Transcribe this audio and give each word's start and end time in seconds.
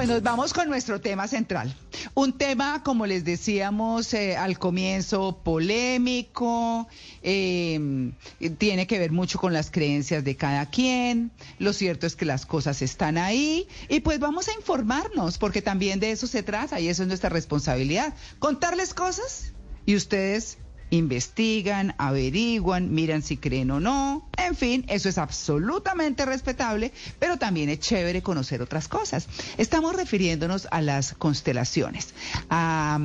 pues 0.00 0.08
nos 0.08 0.22
vamos 0.22 0.54
con 0.54 0.66
nuestro 0.70 0.98
tema 0.98 1.28
central. 1.28 1.76
Un 2.14 2.32
tema, 2.32 2.82
como 2.82 3.04
les 3.04 3.22
decíamos 3.22 4.14
eh, 4.14 4.34
al 4.34 4.58
comienzo, 4.58 5.42
polémico, 5.44 6.88
em, 7.20 8.14
tiene 8.56 8.86
que 8.86 8.98
ver 8.98 9.12
mucho 9.12 9.38
con 9.38 9.52
las 9.52 9.70
creencias 9.70 10.24
de 10.24 10.36
cada 10.36 10.70
quien. 10.70 11.32
Lo 11.58 11.74
cierto 11.74 12.06
es 12.06 12.16
que 12.16 12.24
las 12.24 12.46
cosas 12.46 12.80
están 12.80 13.18
ahí 13.18 13.68
y 13.90 14.00
pues 14.00 14.18
vamos 14.20 14.48
a 14.48 14.54
informarnos, 14.54 15.36
porque 15.36 15.60
también 15.60 16.00
de 16.00 16.12
eso 16.12 16.26
se 16.26 16.42
trata 16.42 16.80
y 16.80 16.88
eso 16.88 17.02
es 17.02 17.08
nuestra 17.08 17.28
responsabilidad. 17.28 18.14
Contarles 18.38 18.94
cosas 18.94 19.52
y 19.84 19.96
ustedes 19.96 20.56
investigan, 20.90 21.94
averiguan, 21.98 22.92
miran 22.92 23.22
si 23.22 23.36
creen 23.36 23.70
o 23.70 23.80
no. 23.80 24.28
En 24.36 24.54
fin, 24.54 24.84
eso 24.88 25.08
es 25.08 25.18
absolutamente 25.18 26.24
respetable, 26.26 26.92
pero 27.18 27.38
también 27.38 27.68
es 27.68 27.80
chévere 27.80 28.22
conocer 28.22 28.60
otras 28.62 28.88
cosas. 28.88 29.28
Estamos 29.56 29.96
refiriéndonos 29.96 30.68
a 30.70 30.82
las 30.82 31.14
constelaciones, 31.14 32.14
a, 32.48 32.98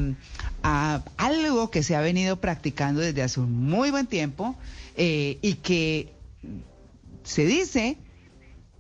algo 1.18 1.70
que 1.70 1.84
se 1.84 1.96
ha 1.96 2.02
venido 2.02 2.42
practicando 2.42 3.02
desde 3.02 3.22
hace 3.22 3.40
un 3.40 3.66
muy 3.66 3.92
buen 3.92 4.08
tiempo 4.08 4.56
eh, 4.98 5.38
y 5.44 5.56
que 5.56 6.12
se 7.24 7.46
dice 7.46 7.98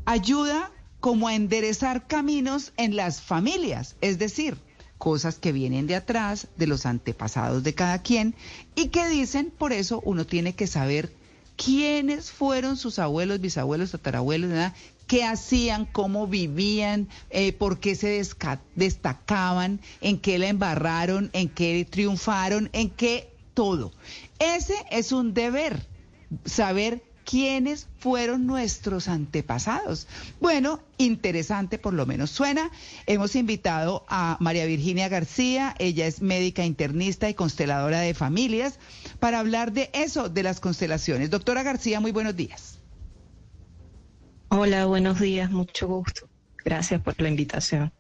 ayuda 0.06 0.72
como 1.00 1.28
a 1.28 1.36
enderezar 1.36 2.08
caminos 2.08 2.74
en 2.78 2.96
las 2.96 3.22
familias, 3.22 3.96
es 4.02 4.18
decir, 4.18 4.58
cosas 4.98 5.38
que 5.38 5.52
vienen 5.52 5.88
de 5.88 5.96
atrás, 5.96 6.48
de 6.58 6.68
los 6.68 6.86
antepasados 6.86 7.64
de 7.64 7.74
cada 7.74 8.02
quien, 8.02 8.36
y 8.76 8.88
que 8.88 9.08
dicen, 9.08 9.52
por 9.58 9.74
eso 9.74 10.02
uno 10.06 10.26
tiene 10.26 10.54
que 10.54 10.68
saber 10.68 11.12
quiénes 11.56 12.32
fueron 12.32 12.78
sus 12.78 13.00
abuelos, 13.00 13.40
bisabuelos, 13.40 13.92
tatarabuelos, 13.92 14.52
qué 15.08 15.24
hacían, 15.24 15.86
cómo 15.86 16.28
vivían, 16.28 17.08
eh, 17.30 17.54
por 17.54 17.80
qué 17.80 17.96
se 17.96 18.22
destacaban, 18.76 19.80
en 20.02 20.20
qué 20.20 20.40
la 20.40 20.48
embarraron, 20.48 21.30
en 21.34 21.50
qué 21.50 21.86
triunfaron, 21.90 22.70
en 22.74 22.90
qué 22.90 23.32
todo. 23.54 23.92
Ese 24.40 24.76
es 24.92 25.12
un 25.12 25.34
deber, 25.34 25.86
saber 26.46 27.04
quiénes 27.26 27.88
fueron 28.00 28.46
nuestros 28.46 29.08
antepasados. 29.08 30.08
Bueno, 30.40 30.80
interesante 30.98 31.78
por 31.78 31.94
lo 31.94 32.06
menos 32.06 32.30
suena. 32.30 32.72
Hemos 33.08 33.36
invitado 33.36 34.06
a 34.08 34.38
María 34.40 34.66
Virginia 34.66 35.10
García, 35.10 35.76
ella 35.80 36.08
es 36.08 36.22
médica 36.22 36.64
internista 36.64 37.28
y 37.30 37.34
consteladora 37.34 38.00
de 38.00 38.14
familias, 38.14 38.80
para 39.20 39.40
hablar 39.40 39.74
de 39.74 39.90
eso, 39.94 40.30
de 40.30 40.44
las 40.44 40.60
constelaciones. 40.60 41.30
Doctora 41.30 41.64
García, 41.64 42.00
muy 42.00 42.12
buenos 42.12 42.36
días. 42.36 42.80
Hola, 44.50 44.86
buenos 44.86 45.20
días, 45.20 45.52
mucho 45.52 45.88
gusto. 45.88 46.30
Gracias 46.64 47.02
por 47.02 47.20
la 47.22 47.28
invitación. 47.28 47.92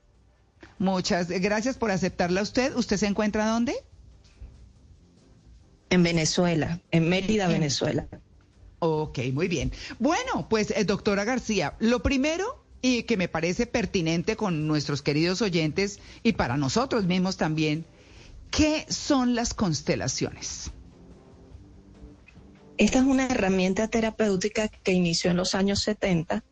Muchas 0.78 1.30
gracias 1.30 1.78
por 1.78 1.92
aceptarla 1.92 2.42
usted. 2.42 2.76
¿Usted 2.76 2.98
se 2.98 3.08
encuentra 3.08 3.48
dónde? 3.48 3.74
En 5.90 6.04
Venezuela, 6.04 6.80
en 6.92 7.10
Mérida, 7.10 7.48
Venezuela. 7.48 8.08
Ok, 8.88 9.20
muy 9.34 9.48
bien. 9.48 9.72
Bueno, 9.98 10.48
pues 10.48 10.70
eh, 10.70 10.84
doctora 10.84 11.24
García, 11.24 11.76
lo 11.80 12.04
primero 12.04 12.64
y 12.84 13.04
que 13.04 13.18
me 13.18 13.28
parece 13.28 13.66
pertinente 13.66 14.36
con 14.36 14.68
nuestros 14.68 15.02
queridos 15.02 15.42
oyentes 15.42 16.00
y 16.22 16.34
para 16.34 16.56
nosotros 16.56 17.06
mismos 17.06 17.36
también, 17.36 17.84
¿qué 18.52 18.86
son 18.88 19.34
las 19.34 19.56
constelaciones? 19.56 20.70
Esta 22.78 23.00
es 23.00 23.06
una 23.06 23.26
herramienta 23.26 23.88
terapéutica 23.88 24.68
que 24.68 24.92
inició 24.92 25.32
en 25.32 25.38
los 25.38 25.56
años 25.56 25.80
70. 25.82 26.44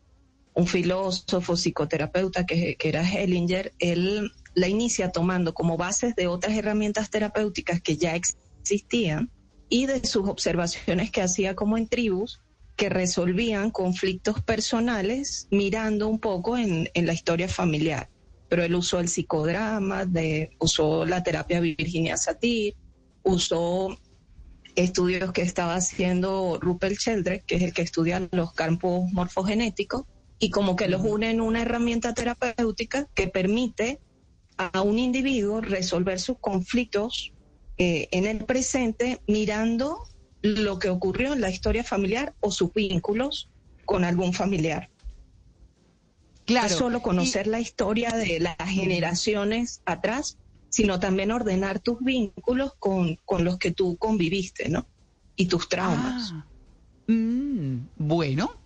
Un 0.54 0.66
filósofo, 0.66 1.56
psicoterapeuta 1.56 2.46
que, 2.46 2.74
que 2.74 2.88
era 2.88 3.08
Hellinger, 3.08 3.72
él 3.78 4.32
la 4.54 4.66
inicia 4.66 5.10
tomando 5.10 5.54
como 5.54 5.76
bases 5.76 6.16
de 6.16 6.26
otras 6.26 6.56
herramientas 6.56 7.10
terapéuticas 7.10 7.80
que 7.80 7.96
ya 7.96 8.16
existían 8.16 9.30
y 9.68 9.86
de 9.86 10.04
sus 10.06 10.28
observaciones 10.28 11.10
que 11.10 11.22
hacía 11.22 11.54
como 11.54 11.76
en 11.76 11.88
tribus 11.88 12.40
que 12.76 12.88
resolvían 12.88 13.70
conflictos 13.70 14.42
personales 14.42 15.46
mirando 15.50 16.08
un 16.08 16.18
poco 16.18 16.56
en, 16.58 16.88
la 16.94 17.12
historia 17.12 17.48
familiar. 17.48 18.10
Pero 18.48 18.64
él 18.64 18.74
usó 18.74 19.00
el 19.00 19.08
psicodrama, 19.08 20.04
de, 20.04 20.50
usó 20.58 21.04
la 21.04 21.22
terapia 21.22 21.60
Virginia 21.60 22.16
Satir, 22.16 22.74
usó 23.22 23.96
estudios 24.74 25.32
que 25.32 25.42
estaba 25.42 25.76
haciendo 25.76 26.58
Rupert 26.60 26.96
Sheldrake, 26.98 27.44
que 27.46 27.56
es 27.56 27.62
el 27.62 27.72
que 27.72 27.82
estudia 27.82 28.28
los 28.32 28.52
campos 28.52 29.10
morfogenéticos, 29.12 30.04
y 30.40 30.50
como 30.50 30.74
que 30.74 30.88
los 30.88 31.02
une 31.02 31.30
en 31.30 31.40
una 31.40 31.62
herramienta 31.62 32.12
terapéutica 32.12 33.06
que 33.14 33.28
permite 33.28 34.00
a 34.56 34.82
un 34.82 34.98
individuo 34.98 35.60
resolver 35.60 36.20
sus 36.20 36.38
conflictos 36.38 37.32
eh, 37.78 38.08
en 38.12 38.26
el 38.26 38.44
presente 38.44 39.20
mirando 39.26 40.08
lo 40.42 40.78
que 40.78 40.90
ocurrió 40.90 41.32
en 41.32 41.40
la 41.40 41.50
historia 41.50 41.82
familiar 41.82 42.34
o 42.40 42.50
sus 42.50 42.72
vínculos 42.72 43.48
con 43.84 44.04
algún 44.04 44.32
familiar. 44.32 44.90
Claro. 46.44 46.68
No 46.68 46.76
solo 46.76 47.02
conocer 47.02 47.46
la 47.46 47.60
historia 47.60 48.10
de 48.10 48.40
las 48.40 48.56
generaciones 48.68 49.80
atrás, 49.86 50.36
sino 50.68 51.00
también 51.00 51.30
ordenar 51.30 51.80
tus 51.80 52.00
vínculos 52.00 52.72
con, 52.78 53.18
los 53.38 53.58
que 53.58 53.70
tú 53.70 53.96
conviviste, 53.96 54.68
¿no? 54.68 54.86
Y 55.36 55.46
tus 55.46 55.68
traumas. 55.68 56.32
Ah. 56.34 56.46
Mm, 57.06 57.86
bueno, 57.96 58.56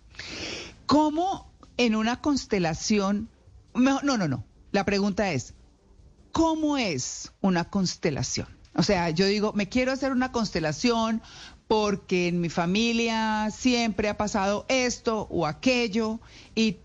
¿cómo 0.85 1.51
en 1.77 1.95
una 1.95 2.19
constelación... 2.19 3.29
No, 3.73 4.01
no, 4.01 4.17
no. 4.17 4.43
La 4.71 4.85
pregunta 4.85 5.31
es, 5.31 5.53
¿cómo 6.31 6.77
es 6.77 7.31
una 7.41 7.69
constelación? 7.69 8.58
O 8.75 8.83
sea, 8.83 9.09
yo 9.09 9.25
digo, 9.25 9.53
me 9.53 9.67
quiero 9.67 9.91
hacer 9.91 10.11
una 10.11 10.31
constelación 10.31 11.21
porque 11.67 12.27
en 12.27 12.41
mi 12.41 12.49
familia 12.49 13.49
siempre 13.51 14.09
ha 14.09 14.17
pasado 14.17 14.65
esto 14.69 15.27
o 15.29 15.45
aquello 15.45 16.19
y, 16.55 16.79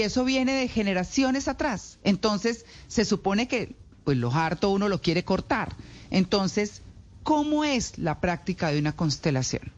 eso 0.00 0.24
viene 0.24 0.54
de 0.54 0.66
generaciones 0.66 1.46
atrás. 1.46 1.98
Entonces, 2.04 2.64
se 2.88 3.04
supone 3.04 3.48
que 3.48 3.76
pues 4.04 4.16
lo 4.16 4.32
harto 4.32 4.70
uno 4.70 4.88
lo 4.88 5.02
quiere 5.02 5.24
cortar. 5.24 5.76
Entonces, 6.10 6.82
¿cómo 7.22 7.64
es 7.64 7.98
la 7.98 8.20
práctica 8.20 8.70
de 8.70 8.78
una 8.78 8.96
constelación? 8.96 9.72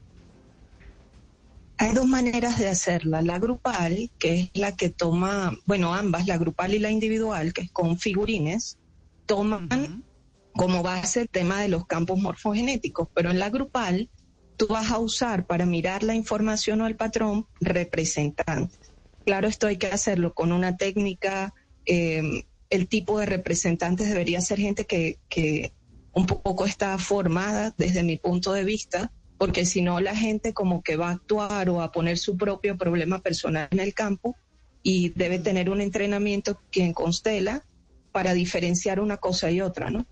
Hay 1.78 1.93
dos 1.93 2.06
maneras 2.06 2.59
de 2.61 2.69
hacerla. 2.69 3.21
La 3.21 3.41
grupal, 3.41 4.12
que 4.21 4.41
es 4.43 4.51
la 4.55 4.77
que 4.77 4.91
toma, 4.91 5.59
bueno, 5.67 5.93
ambas, 5.93 6.28
la 6.28 6.39
grupal 6.39 6.75
y 6.75 6.78
la 6.78 6.93
individual, 6.93 7.53
que 7.53 7.62
es 7.62 7.72
con 7.72 7.99
figurines, 7.99 8.78
toman 9.27 10.05
como 10.55 10.83
base 10.83 11.23
el 11.23 11.29
tema 11.29 11.61
de 11.61 11.69
los 11.69 11.87
campos 11.87 12.19
morfogenéticos, 12.19 13.09
pero 13.15 13.31
en 13.31 13.39
la 13.39 13.51
grupal 13.51 14.11
tú 14.57 14.67
vas 14.69 14.91
a 14.91 14.99
usar 14.99 15.47
para 15.47 15.67
mirar 15.67 16.03
la 16.03 16.15
información 16.15 16.81
o 16.81 16.87
el 16.87 16.97
patrón 16.97 17.47
representantes. 17.61 18.79
Claro, 19.25 19.49
esto 19.49 19.67
hay 19.67 19.77
que 19.77 19.87
hacerlo 19.87 20.35
con 20.35 20.53
una 20.53 20.77
técnica, 20.77 21.55
em, 21.85 22.43
el 22.71 22.89
tipo 22.89 23.19
de 23.19 23.27
representantes 23.27 24.09
debería 24.09 24.41
ser 24.41 24.59
gente 24.59 24.85
que, 24.85 25.19
que 25.29 25.73
un 26.13 26.27
poco 26.27 26.65
está 26.65 26.97
formada 26.99 27.75
desde 27.77 28.03
mi 28.03 28.17
punto 28.17 28.53
de 28.53 28.65
vista, 28.65 29.13
porque 29.39 29.65
si 29.65 29.83
no 29.83 30.01
la 30.01 30.15
gente 30.15 30.53
como 30.53 30.83
que 30.83 30.97
va 30.97 31.09
a 31.09 31.13
actuar 31.13 31.69
o 31.69 31.83
a 31.83 31.93
poner 31.93 32.19
su 32.19 32.37
propio 32.37 32.77
problema 32.77 33.21
personal 33.21 33.69
en 33.71 33.81
el 33.81 33.95
campo 33.95 34.37
y 34.83 35.11
debe 35.11 35.39
tener 35.39 35.71
un 35.71 35.81
entrenamiento 35.81 36.61
quien 36.71 36.93
constela 36.93 37.65
para 38.13 38.34
diferenciar 38.34 39.01
una 39.01 39.17
cosa 39.17 39.51
y 39.51 39.61
otra, 39.61 39.91
¿no? 39.91 40.07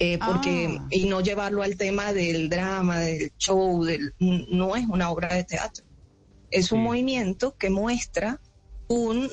Eh, 0.00 0.18
porque 0.24 0.78
ah. 0.78 0.86
y 0.90 1.06
no 1.06 1.20
llevarlo 1.20 1.62
al 1.62 1.76
tema 1.76 2.12
del 2.12 2.48
drama, 2.48 3.00
del 3.00 3.32
show, 3.36 3.84
del, 3.84 4.14
no 4.18 4.76
es 4.76 4.86
una 4.86 5.10
obra 5.10 5.34
de 5.34 5.44
teatro. 5.44 5.84
Es 6.50 6.70
un 6.72 6.82
movimiento 6.82 7.56
que 7.56 7.68
muestra 7.68 8.40
un, 8.86 9.30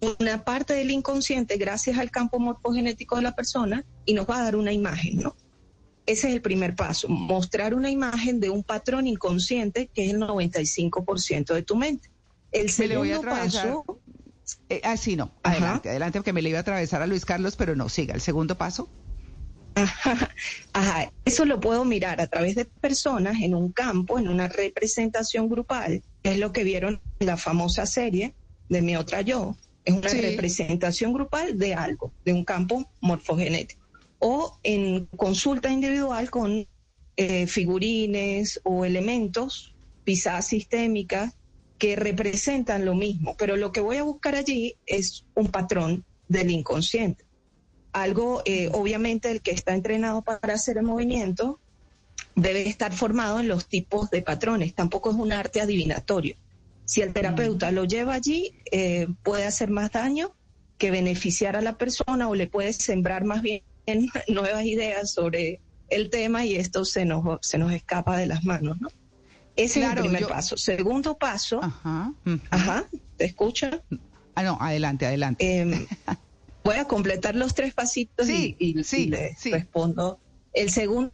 una 0.00 0.44
parte 0.44 0.74
del 0.74 0.90
inconsciente 0.90 1.56
gracias 1.56 1.98
al 1.98 2.10
campo 2.10 2.38
morfogenético 2.38 3.16
de 3.16 3.22
la 3.22 3.34
persona 3.34 3.84
y 4.06 4.14
nos 4.14 4.28
va 4.28 4.38
a 4.38 4.44
dar 4.44 4.56
una 4.56 4.72
imagen, 4.72 5.18
¿no? 5.18 5.36
Ese 6.06 6.28
es 6.28 6.34
el 6.34 6.42
primer 6.42 6.74
paso, 6.74 7.08
mostrar 7.08 7.74
una 7.74 7.90
imagen 7.90 8.40
de 8.40 8.50
un 8.50 8.64
patrón 8.64 9.06
inconsciente 9.06 9.88
que 9.88 10.06
es 10.06 10.14
el 10.14 10.20
95% 10.20 11.54
de 11.54 11.62
tu 11.62 11.76
mente. 11.76 12.10
El 12.50 12.70
segundo 12.70 13.20
paso... 13.20 13.84
Eh, 14.68 14.80
ah, 14.82 14.96
sí, 14.96 15.14
no. 15.14 15.30
Adelante, 15.44 15.90
adelante, 15.90 16.18
porque 16.18 16.32
me 16.32 16.42
le 16.42 16.48
iba 16.48 16.58
a 16.58 16.62
atravesar 16.62 17.02
a 17.02 17.06
Luis 17.06 17.24
Carlos, 17.24 17.54
pero 17.54 17.76
no, 17.76 17.88
siga. 17.88 18.14
El 18.14 18.20
segundo 18.20 18.58
paso. 18.58 18.88
Ajá, 20.72 21.12
Eso 21.24 21.44
lo 21.44 21.60
puedo 21.60 21.84
mirar 21.84 22.20
a 22.20 22.26
través 22.26 22.54
de 22.54 22.64
personas 22.64 23.40
en 23.40 23.54
un 23.54 23.72
campo, 23.72 24.18
en 24.18 24.28
una 24.28 24.48
representación 24.48 25.48
grupal, 25.48 26.02
es 26.22 26.38
lo 26.38 26.52
que 26.52 26.64
vieron 26.64 27.00
en 27.18 27.26
la 27.26 27.36
famosa 27.36 27.86
serie 27.86 28.34
de 28.68 28.82
Mi 28.82 28.96
Otra 28.96 29.20
Yo. 29.22 29.56
Es 29.84 29.94
una 29.94 30.08
representación 30.08 31.12
grupal 31.12 31.58
de 31.58 31.74
algo, 31.74 32.12
de 32.24 32.32
un 32.32 32.44
campo 32.44 32.86
morfogenético. 33.00 33.80
O 34.18 34.58
en 34.62 35.06
consulta 35.16 35.70
individual 35.70 36.30
con 36.30 36.66
eh, 37.16 37.46
figurines 37.46 38.60
o 38.64 38.84
elementos, 38.84 39.74
pisadas 40.04 40.46
sistémicas, 40.48 41.34
que 41.78 41.96
representan 41.96 42.84
lo 42.84 42.94
mismo. 42.94 43.34
Pero 43.38 43.56
lo 43.56 43.72
que 43.72 43.80
voy 43.80 43.96
a 43.96 44.02
buscar 44.02 44.34
allí 44.34 44.76
es 44.86 45.24
un 45.34 45.48
patrón 45.48 46.04
del 46.28 46.50
inconsciente. 46.50 47.24
Algo, 47.92 48.42
eh, 48.44 48.70
obviamente, 48.72 49.30
el 49.30 49.40
que 49.40 49.50
está 49.50 49.74
entrenado 49.74 50.22
para 50.22 50.54
hacer 50.54 50.78
el 50.78 50.84
movimiento 50.84 51.60
debe 52.34 52.68
estar 52.68 52.92
formado 52.92 53.40
en 53.40 53.48
los 53.48 53.66
tipos 53.66 54.10
de 54.10 54.22
patrones, 54.22 54.74
tampoco 54.74 55.10
es 55.10 55.16
un 55.16 55.32
arte 55.32 55.60
adivinatorio. 55.60 56.36
Si 56.84 57.02
el 57.02 57.12
terapeuta 57.12 57.70
lo 57.70 57.84
lleva 57.84 58.14
allí, 58.14 58.52
eh, 58.72 59.06
puede 59.22 59.46
hacer 59.46 59.70
más 59.70 59.92
daño 59.92 60.34
que 60.78 60.90
beneficiar 60.90 61.56
a 61.56 61.60
la 61.60 61.76
persona 61.76 62.28
o 62.28 62.34
le 62.34 62.46
puede 62.46 62.72
sembrar 62.72 63.24
más 63.24 63.42
bien 63.42 63.62
nuevas 64.28 64.64
ideas 64.64 65.12
sobre 65.12 65.60
el 65.88 66.10
tema 66.10 66.44
y 66.44 66.56
esto 66.56 66.84
se 66.84 67.04
nos, 67.04 67.38
se 67.42 67.58
nos 67.58 67.72
escapa 67.72 68.16
de 68.16 68.26
las 68.26 68.44
manos, 68.44 68.80
¿no? 68.80 68.88
Ese 69.56 69.82
es 69.82 69.90
el 69.90 69.98
primer 69.98 70.26
paso. 70.26 70.56
Segundo 70.56 71.18
paso, 71.18 71.60
ajá, 71.62 72.12
ajá 72.50 72.86
¿te 73.16 73.26
escucha? 73.26 73.82
Ah, 74.34 74.42
no, 74.42 74.56
adelante, 74.60 75.04
adelante. 75.04 75.60
Em, 75.60 75.86
voy 76.64 76.76
a 76.76 76.84
completar 76.84 77.34
los 77.34 77.54
tres 77.54 77.74
pasitos 77.74 78.28
y, 78.28 78.56
y, 78.58 78.74
respondo. 79.50 80.18
El 80.52 80.70
segundo 80.70 81.12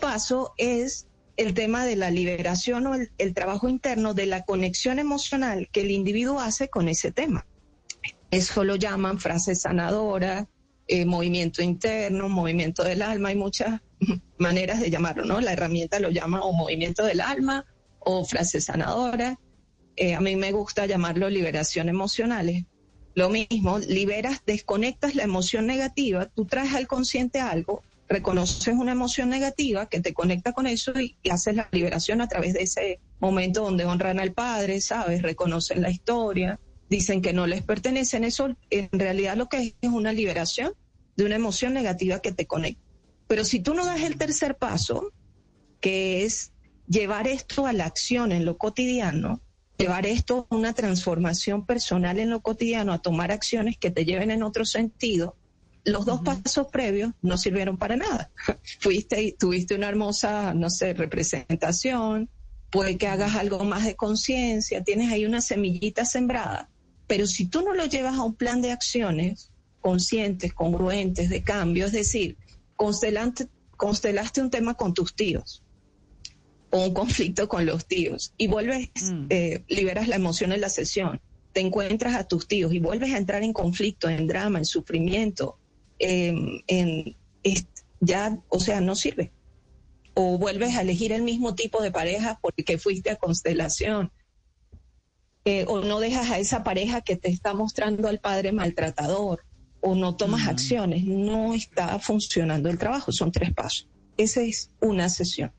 paso 0.00 0.54
es 0.56 1.06
el 1.36 1.54
tema 1.54 1.84
de 1.84 1.96
la 1.96 2.10
liberación 2.10 2.86
o 2.86 2.94
el, 2.94 3.34
trabajo 3.34 3.68
interno 3.68 4.14
de 4.14 4.26
la 4.26 4.44
conexión 4.44 4.98
emocional 4.98 5.68
que 5.72 5.80
el 5.80 5.90
individuo 5.90 6.40
hace 6.40 6.68
con 6.68 6.88
ese 6.88 7.10
tema. 7.10 7.46
Eso 8.30 8.64
lo 8.64 8.76
llaman 8.76 9.18
frase 9.18 9.54
sanadora, 9.54 10.48
eh, 10.86 11.04
movimiento 11.04 11.62
interno, 11.62 12.28
movimiento 12.28 12.84
del 12.84 13.02
alma, 13.02 13.30
hay 13.30 13.36
muchas 13.36 13.80
maneras 14.38 14.80
de 14.80 14.90
llamarlo, 14.90 15.24
¿no? 15.24 15.40
La 15.40 15.52
herramienta 15.52 15.98
lo 15.98 16.10
llama 16.10 16.42
o 16.42 16.52
movimiento 16.52 17.04
del 17.04 17.20
alma 17.20 17.64
o 18.00 18.24
frase 18.24 18.60
sanadora. 18.60 19.38
Eh, 19.96 20.14
a 20.14 20.20
mí 20.20 20.36
me 20.36 20.52
gusta 20.52 20.86
llamarlo 20.86 21.30
liberación 21.30 21.88
emocionales. 21.88 22.64
Lo 23.14 23.30
mismo, 23.30 23.78
liberas, 23.78 24.42
desconectas 24.44 25.14
la 25.14 25.22
emoción 25.22 25.66
negativa, 25.66 26.26
tú 26.26 26.46
traes 26.46 26.74
al 26.74 26.86
consciente 26.86 27.40
algo 27.40 27.82
reconoces 28.08 28.74
una 28.74 28.92
emoción 28.92 29.28
negativa 29.28 29.86
que 29.86 30.00
te 30.00 30.12
conecta 30.12 30.52
con 30.52 30.66
eso 30.66 30.92
y, 30.98 31.16
haces 31.30 31.54
la 31.56 31.68
liberación 31.72 32.20
a 32.20 32.28
través 32.28 32.52
de 32.54 32.62
ese 32.62 33.00
momento 33.20 33.62
donde 33.62 33.84
honran 33.84 34.20
al 34.20 34.32
padre, 34.32 34.80
¿sabes? 34.80 35.22
Reconocen 35.22 35.82
la 35.82 35.90
historia, 35.90 36.58
dicen 36.90 37.22
que 37.22 37.32
no 37.32 37.46
les 37.46 37.62
pertenecen. 37.62 38.24
Eso 38.24 38.54
en 38.70 38.88
realidad 38.92 39.36
lo 39.36 39.48
que 39.48 39.58
es 39.58 39.74
es 39.80 39.90
una 39.90 40.12
liberación 40.12 40.72
de 41.16 41.24
una 41.24 41.36
emoción 41.36 41.72
negativa 41.72 42.20
que 42.20 42.32
te 42.32 42.46
conecta. 42.46 42.82
Pero 43.26 43.44
si 43.44 43.60
tú 43.60 43.74
no 43.74 43.86
das 43.86 44.02
el 44.02 44.16
tercer 44.16 44.56
paso, 44.56 45.12
que 45.80 46.24
es 46.24 46.52
llevar 46.86 47.26
esto 47.26 47.66
a 47.66 47.72
la 47.72 47.86
acción 47.86 48.32
en 48.32 48.44
lo 48.44 48.58
cotidiano, 48.58 49.40
llevar 49.78 50.06
esto 50.06 50.46
a 50.50 50.54
una 50.54 50.72
transformación 50.72 51.66
personal 51.66 52.18
en 52.18 52.30
lo 52.30 52.40
cotidiano, 52.40 52.92
a 52.92 53.02
tomar 53.02 53.32
acciones 53.32 53.76
que 53.76 53.90
te 53.90 54.04
lleven 54.04 54.30
en 54.30 54.42
otro 54.42 54.64
sentido, 54.64 55.36
los 55.84 56.06
dos 56.06 56.20
pasos 56.22 56.68
previos 56.72 57.12
no 57.20 57.36
sirvieron 57.36 57.76
para 57.76 57.96
nada. 57.96 58.30
Fuiste 58.80 59.22
y 59.22 59.32
tuviste 59.32 59.74
una 59.74 59.88
hermosa, 59.88 60.54
no 60.54 60.70
sé, 60.70 60.94
representación, 60.94 62.30
puede 62.70 62.96
que 62.96 63.08
hagas 63.08 63.34
algo 63.36 63.62
más 63.64 63.84
de 63.84 63.94
conciencia, 63.94 64.82
tienes 64.82 65.12
ahí 65.12 65.26
una 65.26 65.40
semillita 65.40 66.04
sembrada, 66.04 66.70
pero 67.06 67.26
si 67.26 67.46
tú 67.46 67.62
no 67.62 67.74
lo 67.74 67.84
llevas 67.86 68.14
a 68.14 68.22
un 68.22 68.34
plan 68.34 68.62
de 68.62 68.72
acciones 68.72 69.50
conscientes, 69.80 70.54
congruentes, 70.54 71.28
de 71.28 71.42
cambio, 71.42 71.86
es 71.86 71.92
decir, 71.92 72.38
constelaste 72.76 74.40
un 74.40 74.50
tema 74.50 74.74
con 74.74 74.94
tus 74.94 75.14
tíos 75.14 75.63
o 76.74 76.86
un 76.86 76.92
conflicto 76.92 77.46
con 77.46 77.66
los 77.66 77.86
tíos 77.86 78.34
y 78.36 78.48
vuelves, 78.48 78.88
mm. 79.00 79.26
eh, 79.30 79.62
liberas 79.68 80.08
la 80.08 80.16
emoción 80.16 80.50
en 80.50 80.60
la 80.60 80.68
sesión, 80.68 81.20
te 81.52 81.60
encuentras 81.60 82.16
a 82.16 82.24
tus 82.24 82.48
tíos 82.48 82.74
y 82.74 82.80
vuelves 82.80 83.14
a 83.14 83.18
entrar 83.18 83.44
en 83.44 83.52
conflicto, 83.52 84.08
en 84.08 84.26
drama, 84.26 84.58
en 84.58 84.64
sufrimiento, 84.64 85.56
en, 86.00 87.14
ya, 88.00 88.40
o 88.48 88.58
sea, 88.58 88.80
no 88.80 88.96
sirve. 88.96 89.30
O 90.14 90.36
vuelves 90.36 90.74
a 90.74 90.82
elegir 90.82 91.12
el 91.12 91.22
mismo 91.22 91.54
tipo 91.54 91.80
de 91.80 91.92
pareja 91.92 92.40
porque 92.42 92.76
fuiste 92.76 93.10
a 93.10 93.16
constelación. 93.16 94.10
Eh, 95.44 95.66
o 95.68 95.80
no 95.80 96.00
dejas 96.00 96.28
a 96.32 96.40
esa 96.40 96.64
pareja 96.64 97.02
que 97.02 97.14
te 97.14 97.28
está 97.28 97.54
mostrando 97.54 98.08
al 98.08 98.18
padre 98.18 98.50
maltratador. 98.50 99.44
O 99.80 99.94
no 99.94 100.16
tomas 100.16 100.48
acciones. 100.48 101.04
No 101.04 101.54
está 101.54 102.00
funcionando 102.00 102.68
el 102.68 102.78
trabajo. 102.78 103.12
Son 103.12 103.30
tres 103.30 103.54
pasos. 103.54 103.88
Esa 104.16 104.42
es 104.42 104.72
una 104.80 105.08
sesión. 105.08 105.52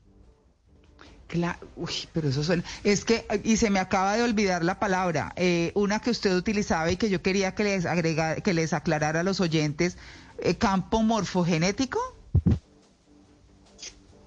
Claro, 1.28 1.58
uy, 1.76 1.92
pero 2.12 2.28
eso 2.28 2.44
suena. 2.44 2.62
Es 2.84 3.04
que, 3.04 3.26
y 3.42 3.56
se 3.56 3.70
me 3.70 3.80
acaba 3.80 4.16
de 4.16 4.22
olvidar 4.22 4.64
la 4.64 4.78
palabra, 4.78 5.32
eh, 5.36 5.72
una 5.74 5.98
que 5.98 6.10
usted 6.10 6.34
utilizaba 6.36 6.90
y 6.90 6.96
que 6.96 7.10
yo 7.10 7.20
quería 7.20 7.54
que 7.54 7.64
les 7.64 7.84
agregara, 7.84 8.40
que 8.40 8.54
les 8.54 8.72
aclarara 8.72 9.20
a 9.20 9.22
los 9.24 9.40
oyentes, 9.40 9.98
eh, 10.38 10.54
campo 10.54 11.02
morfogenético? 11.02 11.98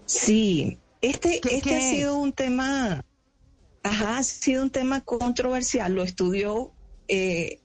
Sí, 0.06 0.78
este, 1.02 1.40
este 1.50 1.76
ha 1.76 1.82
sido 1.82 2.18
un 2.18 2.34
tema, 2.34 3.06
ajá, 3.84 4.18
ha 4.18 4.24
sido 4.24 4.64
un 4.64 4.70
tema 4.70 5.02
controversial, 5.02 5.94
lo 5.94 6.04
estudió 6.04 6.74
eh, 7.08 7.62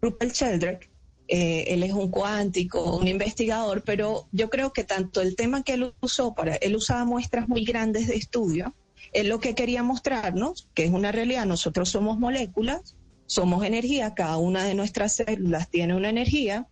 Rupert 0.00 0.32
Sheldrake, 0.32 0.88
eh, 1.28 1.64
él 1.68 1.82
es 1.82 1.92
un 1.92 2.10
cuántico, 2.10 2.96
un 2.96 3.06
investigador, 3.06 3.82
pero 3.84 4.28
yo 4.32 4.48
creo 4.48 4.72
que 4.72 4.84
tanto 4.84 5.20
el 5.20 5.36
tema 5.36 5.62
que 5.62 5.74
él 5.74 5.94
usó 6.00 6.34
para, 6.34 6.56
él 6.56 6.74
usaba 6.74 7.04
muestras 7.04 7.48
muy 7.48 7.64
grandes 7.64 8.08
de 8.08 8.16
estudio, 8.16 8.74
es 9.12 9.26
lo 9.26 9.38
que 9.38 9.54
quería 9.54 9.82
mostrarnos, 9.82 10.68
que 10.74 10.84
es 10.84 10.90
una 10.90 11.12
realidad, 11.12 11.46
nosotros 11.46 11.90
somos 11.90 12.18
moléculas, 12.18 12.96
somos 13.26 13.64
energía, 13.64 14.14
cada 14.14 14.38
una 14.38 14.64
de 14.64 14.74
nuestras 14.74 15.16
células 15.16 15.70
tiene 15.70 15.94
una 15.94 16.08
energía, 16.08 16.66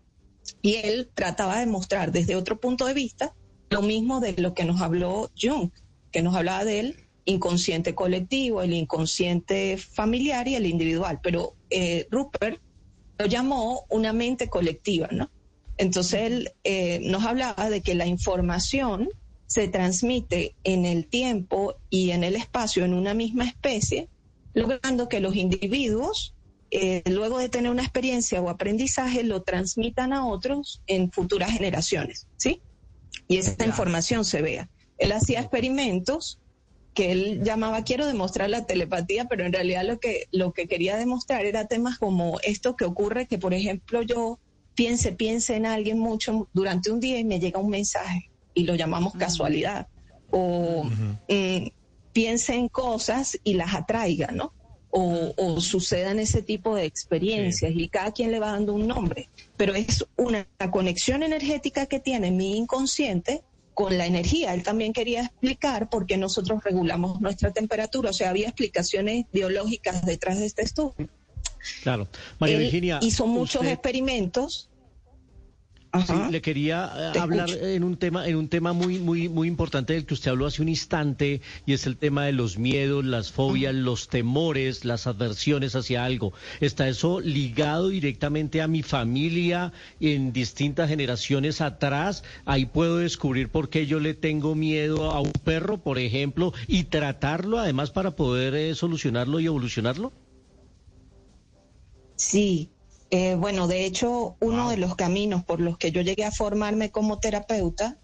y 0.63 0.77
él 0.77 1.11
trataba 1.15 1.61
de 1.61 1.67
mostrar 1.67 2.13
desde 2.13 2.37
otro 2.37 2.59
punto 2.59 2.87
de 2.87 2.95
vista 2.95 3.35
lo 3.69 3.83
mismo 3.83 4.21
de 4.21 4.33
lo 4.35 4.55
que 4.55 4.65
nos 4.65 4.81
habló 4.81 5.31
Jung, 5.41 5.71
que 6.13 6.23
nos 6.23 6.35
hablaba 6.35 6.65
del 6.65 6.97
inconsciente 7.25 7.95
colectivo, 7.95 8.63
el 8.63 8.73
inconsciente 8.73 9.77
familiar 9.77 10.47
y 10.49 10.55
el 10.55 10.67
individual. 10.67 11.21
Pero 11.23 11.55
eh, 11.69 12.07
Rupert 12.11 12.61
lo 13.19 13.27
llamó 13.27 13.85
una 13.89 14.13
mente 14.13 14.49
colectiva, 14.49 15.09
¿no? 15.11 15.31
Entonces 15.79 16.21
él 16.23 16.53
eh, 16.65 17.01
nos 17.03 17.25
hablaba 17.25 17.71
de 17.71 17.83
que 17.83 17.95
la 17.95 18.07
información 18.07 19.09
se 19.47 19.69
transmite 19.69 20.55
en 20.65 20.85
el 20.87 21.07
tiempo 21.07 21.77
y 21.91 22.11
en 22.11 22.25
el 22.25 22.35
espacio 22.35 22.85
en 22.85 22.95
una 22.95 23.15
misma 23.15 23.45
especie, 23.45 24.09
logrando 24.55 25.09
que 25.09 25.21
los 25.21 25.37
individuos 25.37 26.35
eh, 26.71 27.03
luego 27.07 27.39
de 27.39 27.49
tener 27.49 27.71
una 27.71 27.83
experiencia 27.83 28.41
o 28.41 28.49
aprendizaje, 28.49 29.23
lo 29.23 29.43
transmitan 29.43 30.13
a 30.13 30.27
otros 30.27 30.83
en 30.87 31.13
futuras 31.13 31.53
generaciones, 31.53 32.27
¿sí? 32.37 32.61
Y 33.29 33.37
esa 33.37 33.65
información 33.65 34.25
se 34.25 34.43
vea. 34.43 34.69
Él 34.99 35.13
hacía 35.13 35.41
experimentos 35.41 36.41
que 36.97 37.13
él 37.13 37.45
llamaba 37.45 37.85
quiero 37.85 38.07
demostrar 38.07 38.51
la 38.51 38.67
telepatía, 38.67 39.27
pero 39.27 39.45
en 39.45 39.53
realidad 39.53 39.85
lo 39.85 40.01
que, 40.01 40.27
lo 40.33 40.53
que 40.53 40.67
quería 40.67 40.97
demostrar 40.97 41.45
era 41.45 41.69
temas 41.69 41.99
como 41.99 42.41
esto 42.41 42.75
que 42.75 42.85
ocurre, 42.85 43.27
que 43.27 43.39
por 43.39 43.55
ejemplo 43.55 44.03
yo 44.03 44.41
piense, 44.75 45.13
piense 45.13 45.55
en 45.55 45.67
alguien 45.67 46.01
mucho 46.01 46.49
durante 46.53 46.91
un 46.91 46.99
día 46.99 47.19
y 47.21 47.25
me 47.25 47.39
llega 47.39 47.61
un 47.61 47.71
mensaje 47.71 48.31
y 48.55 48.65
lo 48.65 48.75
llamamos 48.75 49.15
casualidad. 49.15 49.87
O 50.31 50.85
mm, 50.85 51.69
piense 52.13 52.55
en 52.55 52.69
cosas 52.69 53.39
y 53.45 53.55
las 53.55 53.75
atraiga, 53.75 54.33
¿no? 54.33 54.53
o, 54.99 55.61
sucedan 55.61 56.19
ese 56.19 56.43
tipo 56.43 56.75
de 56.75 56.85
experiencias 56.85 57.73
y 57.75 57.89
cada 57.89 58.13
quien 58.13 58.31
le 58.31 58.39
va 58.39 58.53
dando 58.53 58.73
un 58.73 58.87
nombre, 58.87 59.29
pero 59.57 59.75
es 59.75 60.07
una 60.17 60.47
conexión 60.71 61.23
energética 61.23 61.87
que 61.87 62.01
tiene 62.01 62.31
mi 62.31 62.57
inconsciente 62.57 63.43
con 63.77 63.99
la 63.99 64.07
energía. 64.07 64.55
Él 64.55 64.63
también 64.63 64.95
quería 64.95 65.21
explicar 65.21 65.91
por 65.91 66.07
qué 66.07 66.17
nosotros 66.17 66.65
regulamos 66.65 67.21
nuestra 67.21 67.51
temperatura, 67.53 68.09
o 68.09 68.13
sea, 68.15 68.31
había 68.31 68.47
explicaciones 68.47 69.27
biológicas 69.35 70.07
detrás 70.07 70.39
de 70.39 70.47
este 70.47 70.63
estudio. 70.63 71.11
Claro. 71.83 72.09
María 72.39 72.57
Virginia. 72.57 72.99
Hizo 73.03 73.27
muchos 73.27 73.67
experimentos 73.67 74.71
le 76.31 76.43
quería 76.43 77.13
eh, 77.15 77.19
hablar 77.19 77.51
en 77.51 77.85
un 77.85 77.97
tema, 77.97 78.27
en 78.27 78.37
un 78.37 78.49
tema 78.49 78.73
muy, 78.73 78.99
muy, 78.99 79.29
muy 79.29 79.49
importante 79.49 79.95
del 79.95 80.05
que 80.05 80.15
usted 80.15 80.31
habló 80.31 80.47
hace 80.47 80.63
un 80.63 80.69
instante, 80.69 81.41
y 81.65 81.73
es 81.73 81.87
el 81.87 81.97
tema 81.97 82.25
de 82.25 82.33
los 82.33 82.59
miedos, 82.59 83.05
las 83.05 83.33
fobias, 83.33 83.75
los 83.75 84.09
temores, 84.09 84.85
las 84.85 85.07
adversiones 85.07 85.75
hacia 85.75 86.05
algo. 86.05 86.33
¿Está 86.61 86.89
eso 86.89 87.21
ligado 87.21 87.89
directamente 87.89 88.63
a 88.63 88.69
mi 88.69 88.83
familia 88.83 89.73
en 90.01 90.33
distintas 90.33 90.89
generaciones 90.89 91.61
atrás? 91.61 92.25
Ahí 92.45 92.67
puedo 92.67 92.99
descubrir 92.99 93.49
por 93.49 93.69
qué 93.69 93.87
yo 93.87 94.01
le 94.01 94.15
tengo 94.15 94.55
miedo 94.55 95.11
a 95.11 95.21
un 95.21 95.33
perro, 95.33 95.79
por 95.79 95.99
ejemplo, 95.99 96.53
y 96.67 96.85
tratarlo 96.85 97.59
además 97.59 97.91
para 97.91 98.17
poder 98.17 98.55
eh, 98.55 98.75
solucionarlo 98.75 99.41
y 99.41 99.47
evolucionarlo. 99.47 100.13
Sí, 102.17 102.71
eh, 103.11 103.37
bueno, 103.37 103.69
de 103.69 103.85
hecho, 103.85 104.37
uno 104.41 104.71
de 104.71 104.79
los 104.79 104.97
caminos 104.97 105.45
por 105.45 105.61
los 105.61 105.79
que 105.79 105.93
yo 105.93 106.01
llegué 106.03 106.25
a 106.25 106.33
formarme 106.33 106.91
como 106.91 107.19
terapeuta 107.19 107.99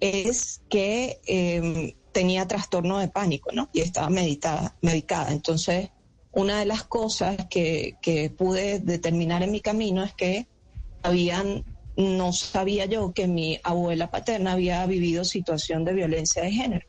es 0.00 0.60
que 0.68 1.20
em, 1.26 1.92
tenía 2.12 2.46
trastorno 2.46 2.98
de 2.98 3.08
pánico, 3.08 3.50
¿no? 3.52 3.70
Y 3.72 3.80
estaba 3.80 4.10
meditada, 4.10 4.76
medicada. 4.82 5.32
Entonces, 5.32 5.90
una 6.32 6.58
de 6.58 6.66
las 6.66 6.84
cosas 6.84 7.46
que, 7.48 7.96
que 8.02 8.28
pude 8.28 8.78
determinar 8.78 9.42
en 9.42 9.52
mi 9.52 9.60
camino 9.60 10.04
es 10.04 10.12
que 10.12 10.46
habían, 11.02 11.64
no 11.96 12.32
sabía 12.34 12.84
yo 12.84 13.12
que 13.14 13.26
mi 13.26 13.58
abuela 13.64 14.10
paterna 14.10 14.52
había 14.52 14.84
vivido 14.84 15.24
situación 15.24 15.84
de 15.86 15.94
violencia 15.94 16.42
de 16.42 16.52
género. 16.52 16.86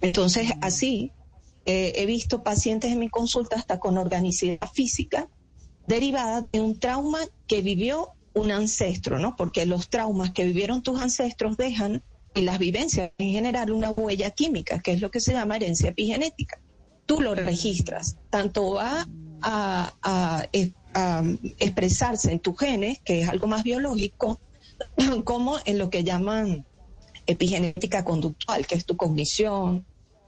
Entonces, 0.00 0.50
así 0.62 1.12
eh, 1.66 1.92
he 1.96 2.06
visto 2.06 2.42
pacientes 2.42 2.92
en 2.92 2.98
mi 2.98 3.10
consulta 3.10 3.56
hasta 3.56 3.78
con 3.78 3.98
organicidad 3.98 4.70
física 4.72 5.28
derivada 5.86 6.46
de 6.52 6.60
un 6.60 6.78
trauma 6.78 7.20
que 7.46 7.62
vivió 7.62 8.10
un 8.34 8.50
ancestro, 8.50 9.18
¿no? 9.18 9.36
Porque 9.36 9.66
los 9.66 9.88
traumas 9.88 10.30
que 10.30 10.44
vivieron 10.44 10.82
tus 10.82 11.00
ancestros 11.00 11.56
dejan 11.56 12.02
en 12.34 12.46
las 12.46 12.58
vivencias 12.58 13.10
en 13.18 13.30
general 13.30 13.72
una 13.72 13.90
huella 13.90 14.30
química, 14.30 14.80
que 14.80 14.92
es 14.92 15.00
lo 15.00 15.10
que 15.10 15.20
se 15.20 15.32
llama 15.32 15.56
herencia 15.56 15.90
epigenética. 15.90 16.60
Tú 17.04 17.20
lo 17.20 17.34
registras, 17.34 18.16
tanto 18.30 18.74
va 18.74 19.06
a, 19.42 19.92
a 20.02 20.46
expresarse 21.58 22.32
en 22.32 22.40
tus 22.40 22.58
genes, 22.58 23.00
que 23.04 23.22
es 23.22 23.28
algo 23.28 23.48
más 23.48 23.64
biológico, 23.64 24.40
como 25.24 25.58
en 25.64 25.78
lo 25.78 25.90
que 25.90 26.04
llaman 26.04 26.64
epigenética 27.26 28.04
conductual, 28.04 28.66
que 28.66 28.74
es 28.74 28.84
tu 28.84 28.96
cognición, 28.96 29.84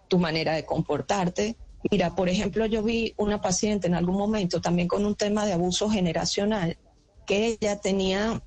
tu 0.09 0.19
manera 0.19 0.55
de 0.55 0.65
comportarte. 0.65 1.57
Mira, 1.91 2.15
por 2.15 2.29
ejemplo, 2.29 2.67
yo 2.67 2.83
vi 2.83 3.15
una 3.17 3.41
paciente 3.41 3.87
en 3.87 3.95
algún 3.95 4.17
momento 4.17 4.61
también 4.61 4.89
con 4.89 5.05
un 5.05 5.15
tema 5.15 5.45
de 5.47 5.53
abuso 5.53 5.91
generacional, 5.91 6.79
que 7.27 7.59
ella 7.61 7.81
tenía, 7.81 8.43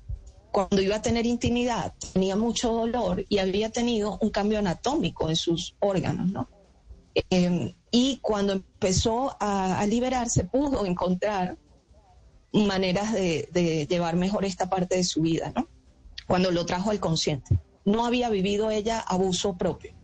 cuando 0.50 0.80
iba 0.80 0.96
a 0.96 1.02
tener 1.02 1.26
intimidad, 1.26 1.94
tenía 2.12 2.36
mucho 2.36 2.72
dolor 2.72 3.24
y 3.28 3.38
había 3.38 3.70
tenido 3.70 4.18
un 4.20 4.30
cambio 4.30 4.58
anatómico 4.58 5.28
en 5.28 5.36
sus 5.36 5.76
órganos, 5.80 6.30
¿no? 6.30 6.48
Em, 7.30 7.74
y 7.90 8.18
cuando 8.18 8.52
empezó 8.52 9.36
a, 9.40 9.84
liberarse, 9.86 10.44
pudo 10.44 10.84
encontrar 10.86 11.56
maneras 12.52 13.12
de, 13.12 13.48
de, 13.52 13.86
llevar 13.86 14.16
mejor 14.16 14.44
esta 14.44 14.68
parte 14.68 14.96
de 14.96 15.04
su 15.04 15.22
vida, 15.22 15.52
¿no? 15.54 15.68
Cuando 16.26 16.50
lo 16.50 16.66
trajo 16.66 16.90
al 16.90 17.00
consciente. 17.00 17.58
No 17.84 18.04
había 18.04 18.28
vivido 18.28 18.70
ella 18.70 19.00
abuso 19.00 19.56
propio 19.56 19.98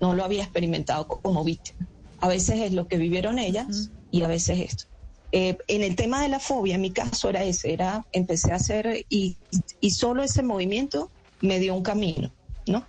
no 0.00 0.14
lo 0.14 0.24
había 0.24 0.42
experimentado 0.42 1.06
como 1.06 1.44
víctima. 1.44 1.86
A 2.26 2.28
veces 2.28 2.58
es 2.58 2.72
lo 2.72 2.88
que 2.88 2.98
vivieron 2.98 3.38
ellas 3.38 3.92
y 4.10 4.24
a 4.24 4.26
veces 4.26 4.58
esto. 4.58 4.84
Eh, 5.30 5.56
en 5.68 5.84
el 5.84 5.94
tema 5.94 6.20
de 6.20 6.28
la 6.28 6.40
fobia, 6.40 6.74
en 6.74 6.80
mi 6.80 6.90
caso 6.90 7.28
era 7.28 7.44
ese, 7.44 7.72
era, 7.72 8.04
empecé 8.10 8.50
a 8.50 8.56
hacer 8.56 9.06
y, 9.08 9.36
y 9.80 9.90
solo 9.92 10.24
ese 10.24 10.42
movimiento 10.42 11.12
me 11.40 11.60
dio 11.60 11.72
un 11.72 11.84
camino, 11.84 12.32
¿no? 12.66 12.84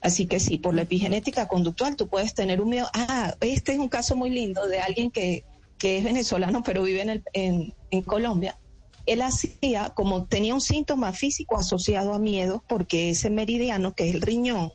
Así 0.00 0.26
que 0.26 0.38
sí, 0.38 0.58
por 0.58 0.76
la 0.76 0.82
epigenética 0.82 1.48
conductual 1.48 1.96
tú 1.96 2.06
puedes 2.06 2.34
tener 2.34 2.60
un 2.60 2.68
miedo. 2.68 2.86
Ah, 2.94 3.34
este 3.40 3.72
es 3.72 3.80
un 3.80 3.88
caso 3.88 4.14
muy 4.14 4.30
lindo 4.30 4.68
de 4.68 4.78
alguien 4.78 5.10
que, 5.10 5.44
que 5.76 5.98
es 5.98 6.04
venezolano 6.04 6.62
pero 6.62 6.84
vive 6.84 7.02
en, 7.02 7.10
el, 7.10 7.24
en, 7.32 7.74
en 7.90 8.02
Colombia. 8.02 8.60
Él 9.06 9.22
hacía, 9.22 9.90
como 9.96 10.26
tenía 10.26 10.54
un 10.54 10.60
síntoma 10.60 11.12
físico 11.12 11.58
asociado 11.58 12.14
a 12.14 12.20
miedo, 12.20 12.62
porque 12.68 13.10
ese 13.10 13.28
meridiano, 13.28 13.92
que 13.96 14.08
es 14.08 14.14
el 14.14 14.22
riñón, 14.22 14.72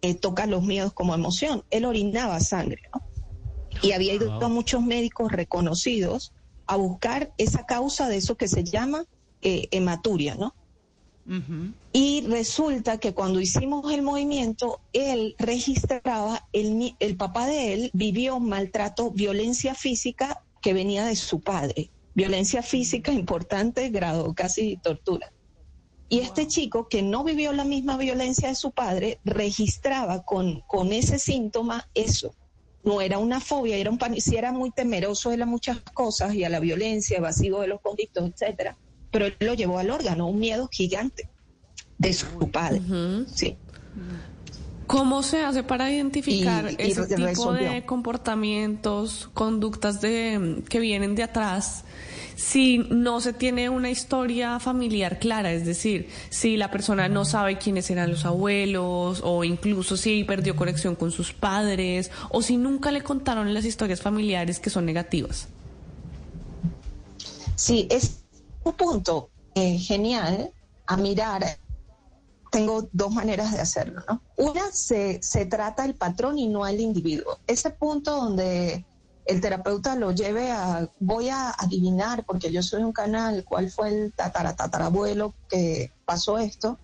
eh, 0.00 0.14
toca 0.14 0.46
los 0.46 0.62
miedos 0.62 0.94
como 0.94 1.14
emoción. 1.14 1.64
Él 1.70 1.84
orinaba 1.84 2.40
sangre, 2.40 2.80
¿no? 2.94 3.09
Y 3.82 3.92
había 3.92 4.14
ido 4.14 4.32
a 4.42 4.48
muchos 4.48 4.82
médicos 4.82 5.32
reconocidos 5.32 6.32
a 6.66 6.76
buscar 6.76 7.32
esa 7.38 7.66
causa 7.66 8.08
de 8.08 8.16
eso 8.16 8.36
que 8.36 8.48
se 8.48 8.64
llama 8.64 9.04
eh, 9.42 9.68
hematuria, 9.70 10.34
¿no? 10.34 10.54
Y 11.92 12.26
resulta 12.26 12.98
que 12.98 13.14
cuando 13.14 13.40
hicimos 13.40 13.92
el 13.92 14.02
movimiento, 14.02 14.80
él 14.92 15.36
registraba, 15.38 16.48
el, 16.52 16.96
el 16.98 17.16
papá 17.16 17.46
de 17.46 17.72
él 17.72 17.90
vivió 17.92 18.40
maltrato, 18.40 19.12
violencia 19.12 19.76
física 19.76 20.42
que 20.60 20.72
venía 20.72 21.04
de 21.04 21.14
su 21.14 21.40
padre. 21.40 21.90
Violencia 22.14 22.62
física 22.62 23.12
importante, 23.12 23.90
grado 23.90 24.34
casi 24.34 24.76
tortura. 24.78 25.32
Y 26.08 26.18
este 26.18 26.48
chico 26.48 26.88
que 26.88 27.02
no 27.02 27.22
vivió 27.22 27.52
la 27.52 27.64
misma 27.64 27.96
violencia 27.96 28.48
de 28.48 28.56
su 28.56 28.72
padre 28.72 29.20
registraba 29.24 30.24
con, 30.24 30.62
con 30.66 30.92
ese 30.92 31.20
síntoma 31.20 31.88
eso. 31.94 32.34
No 32.82 33.00
era 33.00 33.18
una 33.18 33.40
fobia, 33.40 33.76
era 33.76 33.90
un 33.90 33.98
si 34.20 34.36
era 34.36 34.52
muy 34.52 34.70
temeroso 34.70 35.30
de 35.30 35.36
las 35.36 35.48
muchas 35.48 35.80
cosas 35.92 36.34
y 36.34 36.44
a 36.44 36.48
la 36.48 36.60
violencia, 36.60 37.18
evasivo 37.18 37.60
de 37.60 37.68
los 37.68 37.80
conflictos, 37.80 38.30
etcétera, 38.30 38.76
pero 39.10 39.26
él 39.26 39.36
lo 39.40 39.54
llevó 39.54 39.78
al 39.78 39.90
órgano, 39.90 40.28
un 40.28 40.38
miedo 40.38 40.68
gigante 40.72 41.28
de 41.98 42.12
su 42.14 42.50
padre. 42.50 42.80
Sí. 43.26 43.56
¿Cómo 44.86 45.22
se 45.22 45.44
hace 45.44 45.62
para 45.62 45.92
identificar 45.92 46.66
ese 46.78 47.06
tipo 47.14 47.52
de 47.52 47.84
comportamientos, 47.84 49.30
conductas 49.34 50.00
de, 50.00 50.64
que 50.68 50.80
vienen 50.80 51.14
de 51.14 51.22
atrás 51.22 51.84
si 52.40 52.78
no 52.78 53.20
se 53.20 53.34
tiene 53.34 53.68
una 53.68 53.90
historia 53.90 54.58
familiar 54.60 55.18
clara, 55.18 55.52
es 55.52 55.66
decir, 55.66 56.08
si 56.30 56.56
la 56.56 56.70
persona 56.70 57.06
no 57.06 57.26
sabe 57.26 57.58
quiénes 57.58 57.90
eran 57.90 58.10
los 58.10 58.24
abuelos 58.24 59.20
o 59.22 59.44
incluso 59.44 59.98
si 59.98 60.24
perdió 60.24 60.56
conexión 60.56 60.96
con 60.96 61.12
sus 61.12 61.34
padres 61.34 62.10
o 62.30 62.40
si 62.40 62.56
nunca 62.56 62.92
le 62.92 63.02
contaron 63.02 63.52
las 63.52 63.66
historias 63.66 64.00
familiares 64.00 64.58
que 64.58 64.70
son 64.70 64.86
negativas. 64.86 65.48
Sí, 67.56 67.86
es 67.90 68.20
un 68.64 68.72
punto 68.72 69.28
eh, 69.54 69.76
genial 69.76 70.50
a 70.86 70.96
mirar. 70.96 71.44
Tengo 72.50 72.88
dos 72.90 73.12
maneras 73.12 73.52
de 73.52 73.60
hacerlo, 73.60 74.02
¿no? 74.08 74.22
Una, 74.38 74.72
se, 74.72 75.22
se 75.22 75.44
trata 75.44 75.84
el 75.84 75.94
patrón 75.94 76.38
y 76.38 76.48
no 76.48 76.66
el 76.66 76.80
individuo. 76.80 77.38
Ese 77.46 77.68
punto 77.68 78.16
donde 78.16 78.86
el 79.30 79.40
terapeuta 79.40 79.94
lo 79.94 80.10
lleve 80.10 80.50
a, 80.50 80.90
voy 80.98 81.28
a 81.28 81.50
adivinar, 81.50 82.24
porque 82.24 82.50
yo 82.50 82.62
soy 82.62 82.82
un 82.82 82.92
canal, 82.92 83.44
cuál 83.44 83.70
fue 83.70 83.88
el 83.88 84.12
tataratatarabuelo 84.12 85.34
que 85.48 85.92
pasó 86.04 86.38
esto, 86.38 86.78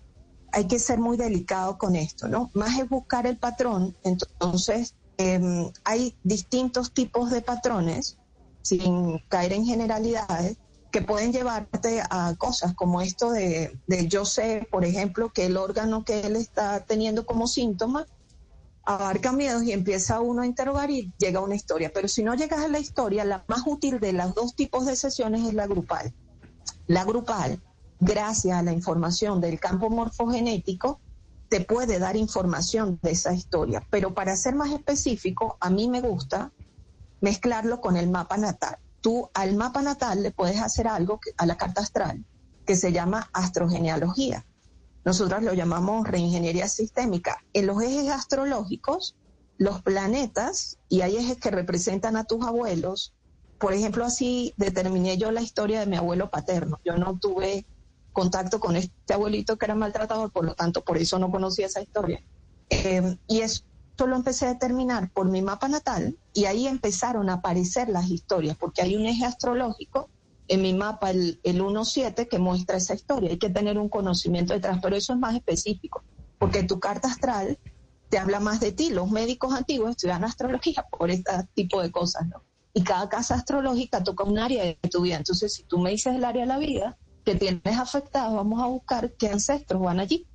hay 0.53 0.65
que 0.65 0.79
ser 0.79 0.97
muy 0.97 1.17
delicado 1.17 1.77
con 1.77 1.97
esto, 1.97 2.29
¿no? 2.29 2.49
Más 2.53 2.79
es 2.79 2.87
buscar 2.87 3.27
el 3.27 3.37
patrón, 3.37 3.97
entonces 4.03 4.95
em, 5.17 5.69
hay 5.83 6.15
distintos 6.23 6.93
tipos 6.93 7.31
de 7.31 7.41
patrones, 7.41 8.17
sin 8.61 9.19
caer 9.27 9.51
en 9.51 9.65
generalidades, 9.65 10.57
que 10.89 11.01
pueden 11.01 11.33
llevarte 11.33 12.01
a 12.09 12.33
cosas 12.37 12.73
como 12.75 13.01
esto 13.01 13.29
de, 13.31 13.77
de 13.87 14.07
yo 14.07 14.23
sé, 14.23 14.65
por 14.71 14.85
ejemplo, 14.85 15.33
que 15.33 15.45
el 15.47 15.57
órgano 15.57 16.05
que 16.05 16.21
él 16.21 16.37
está 16.37 16.85
teniendo 16.85 17.25
como 17.25 17.45
síntoma 17.45 18.07
abarca 18.87 19.33
miedos 19.33 19.63
y 19.63 19.73
empieza 19.73 20.21
uno 20.21 20.43
a 20.43 20.45
interrogar 20.45 20.89
y 20.89 21.13
llega 21.17 21.41
una 21.41 21.55
historia. 21.55 21.91
Pero 21.93 22.07
si 22.07 22.23
no 22.23 22.35
llegas 22.35 22.63
a 22.63 22.69
la 22.69 22.79
historia, 22.79 23.25
la 23.25 23.43
más 23.47 23.63
útil 23.65 23.99
de 23.99 24.13
los 24.13 24.33
dos 24.33 24.55
tipos 24.55 24.85
de 24.85 24.95
sesiones 24.95 25.45
es 25.45 25.53
la 25.53 25.67
grupal. 25.67 26.13
La 26.87 27.03
grupal, 27.03 27.61
gracias 27.99 28.57
a 28.57 28.63
la 28.63 28.71
información 28.71 29.41
del 29.41 29.59
campo 29.59 29.89
morfogenético, 29.89 31.01
te 31.49 31.59
puede 31.59 31.99
dar 31.99 32.15
información 32.15 32.97
de 33.01 33.11
esa 33.11 33.33
historia. 33.33 33.85
Pero 33.89 34.13
para 34.13 34.37
ser 34.37 34.55
más 34.55 34.71
específico, 34.71 35.57
a 35.59 35.69
mí 35.69 35.89
me 35.89 35.99
gusta 35.99 36.53
mezclarlo 37.19 37.81
con 37.81 37.97
el 37.97 38.09
mapa 38.09 38.37
natal. 38.37 38.77
Tú 39.01 39.29
al 39.33 39.55
mapa 39.55 39.81
natal 39.81 40.23
le 40.23 40.31
puedes 40.31 40.61
hacer 40.61 40.87
algo 40.87 41.19
a 41.35 41.45
la 41.45 41.57
carta 41.57 41.81
astral 41.81 42.23
que 42.65 42.77
se 42.77 42.93
llama 42.93 43.29
astrogenealogía. 43.33 44.45
Nosotros 45.07 45.41
lo 45.41 45.53
llamamos 45.53 46.05
reingeniería 46.05 46.67
sistémica. 46.67 47.37
En 47.53 47.65
los 47.65 47.81
ejes 47.81 48.09
astrológicos, 48.09 49.15
los 49.57 49.81
planetas, 49.81 50.79
y 50.89 50.99
hay 50.99 51.15
ejes 51.15 51.37
que 51.37 51.49
representan 51.49 52.17
a 52.17 52.25
tus 52.25 52.45
abuelos, 52.45 53.13
por 53.57 53.73
ejemplo, 53.73 54.03
así 54.03 54.53
determiné 54.57 55.17
yo 55.17 55.31
la 55.31 55.41
historia 55.41 55.79
de 55.79 55.85
mi 55.85 55.95
abuelo 55.95 56.29
paterno. 56.29 56.81
Yo 56.83 56.97
no 56.97 57.17
tuve 57.19 57.65
contacto 58.11 58.59
con 58.59 58.75
este 58.75 59.13
abuelito 59.13 59.55
que 59.55 59.67
era 59.67 59.75
maltratador, 59.75 60.29
por 60.29 60.43
lo 60.43 60.55
tanto, 60.55 60.83
por 60.83 60.97
eso 60.97 61.17
no 61.19 61.31
conocía 61.31 61.67
esa 61.67 61.81
historia. 61.81 62.21
Eh, 62.69 63.17
y 63.27 63.39
eso 63.39 63.61
lo 63.99 64.13
empecé 64.13 64.47
a 64.47 64.53
determinar 64.55 65.09
por 65.13 65.29
mi 65.29 65.41
mapa 65.41 65.69
natal 65.69 66.19
y 66.33 66.47
ahí 66.47 66.67
empezaron 66.67 67.29
a 67.29 67.35
aparecer 67.35 67.87
las 67.87 68.09
historias, 68.09 68.57
porque 68.57 68.81
hay 68.81 68.97
un 68.97 69.05
eje 69.05 69.23
astrológico 69.23 70.09
en 70.47 70.61
mi 70.61 70.73
mapa 70.73 71.11
el, 71.11 71.39
el 71.43 71.61
1.7 71.61 72.27
que 72.27 72.39
muestra 72.39 72.77
esa 72.77 72.93
historia. 72.93 73.29
Hay 73.31 73.37
que 73.37 73.49
tener 73.49 73.77
un 73.77 73.89
conocimiento 73.89 74.53
detrás, 74.53 74.79
pero 74.81 74.95
eso 74.95 75.13
es 75.13 75.19
más 75.19 75.35
específico, 75.35 76.03
porque 76.39 76.63
tu 76.63 76.79
carta 76.79 77.09
astral 77.09 77.57
te 78.09 78.17
habla 78.17 78.39
más 78.39 78.59
de 78.59 78.71
ti. 78.71 78.89
Los 78.89 79.11
médicos 79.11 79.53
antiguos 79.53 79.91
estudian 79.91 80.23
astrología 80.23 80.85
por 80.97 81.11
este 81.11 81.31
tipo 81.53 81.81
de 81.81 81.91
cosas, 81.91 82.27
¿no? 82.27 82.43
Y 82.73 82.83
cada 82.83 83.09
casa 83.09 83.35
astrológica 83.35 84.03
toca 84.03 84.23
un 84.23 84.37
área 84.37 84.63
de 84.63 84.77
tu 84.89 85.01
vida. 85.01 85.17
Entonces, 85.17 85.53
si 85.53 85.63
tú 85.63 85.79
me 85.79 85.89
dices 85.89 86.15
el 86.15 86.23
área 86.23 86.43
de 86.43 86.47
la 86.47 86.59
vida 86.59 86.97
que 87.25 87.35
tienes 87.35 87.77
afectado, 87.77 88.35
vamos 88.35 88.61
a 88.61 88.67
buscar 88.67 89.13
qué 89.13 89.29
ancestros 89.29 89.81
van 89.81 89.99
allí, 89.99 90.27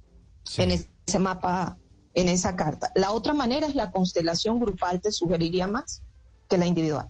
en 0.56 0.72
ese 0.72 1.18
mapa, 1.18 1.78
en 2.14 2.28
esa 2.28 2.56
carta. 2.56 2.90
La 2.94 3.12
otra 3.12 3.32
manera 3.32 3.66
es 3.66 3.74
la 3.74 3.92
constelación 3.92 4.58
grupal, 4.58 5.00
te 5.00 5.12
sugeriría 5.12 5.68
más 5.68 6.02
que 6.48 6.58
la 6.58 6.66
individual. 6.66 7.08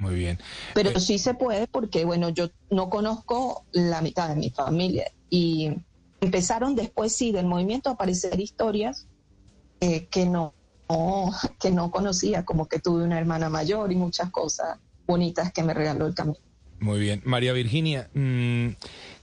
Muy 0.00 0.14
bien. 0.14 0.38
Pero 0.74 0.98
sí 0.98 1.18
se 1.18 1.34
puede 1.34 1.66
porque, 1.66 2.04
bueno, 2.04 2.30
yo 2.30 2.48
no 2.70 2.88
conozco 2.88 3.64
la 3.70 4.00
mitad 4.00 4.28
de 4.30 4.34
mi 4.34 4.50
familia 4.50 5.12
y 5.28 5.70
empezaron 6.20 6.74
después, 6.74 7.14
sí, 7.14 7.32
del 7.32 7.46
movimiento 7.46 7.90
a 7.90 7.92
aparecer 7.92 8.40
historias 8.40 9.06
eh, 9.80 10.06
que 10.10 10.24
no, 10.26 10.54
que 11.60 11.70
no 11.70 11.90
conocía, 11.90 12.44
como 12.44 12.66
que 12.66 12.78
tuve 12.78 13.04
una 13.04 13.18
hermana 13.18 13.50
mayor 13.50 13.92
y 13.92 13.96
muchas 13.96 14.30
cosas 14.30 14.78
bonitas 15.06 15.52
que 15.52 15.62
me 15.62 15.74
regaló 15.74 16.06
el 16.06 16.14
camino. 16.14 16.38
Muy 16.80 16.98
bien. 16.98 17.20
María 17.26 17.52
Virginia, 17.52 18.08
mm, 18.14 18.68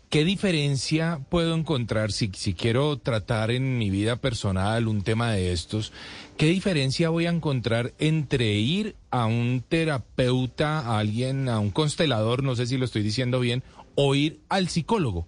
¿Qué 0.10 0.24
diferencia 0.24 1.20
puedo 1.30 1.54
encontrar 1.54 2.14
si, 2.14 2.32
si 2.34 2.54
quiero 2.54 2.98
tratar 2.98 3.52
en 3.52 3.78
mi 3.78 3.90
vida 3.90 4.16
personal 4.16 4.88
un 4.88 5.02
tema 5.02 5.34
de 5.34 5.52
estos? 5.52 5.92
¿Qué 6.38 6.46
diferencia 6.46 7.10
voy 7.10 7.26
a 7.26 7.30
encontrar 7.30 7.94
entre 8.00 8.54
ir 8.54 8.96
a 9.12 9.26
un 9.26 9.66
terapeuta, 9.68 10.80
a 10.80 11.00
alguien, 11.00 11.50
a 11.50 11.60
un 11.60 11.72
constelador, 11.72 12.42
no 12.42 12.56
sé 12.56 12.68
si 12.68 12.78
lo 12.78 12.86
estoy 12.86 13.04
diciendo 13.04 13.42
bien, 13.42 13.64
o 13.96 14.16
ir 14.16 14.40
al 14.48 14.70
psicólogo? 14.70 15.28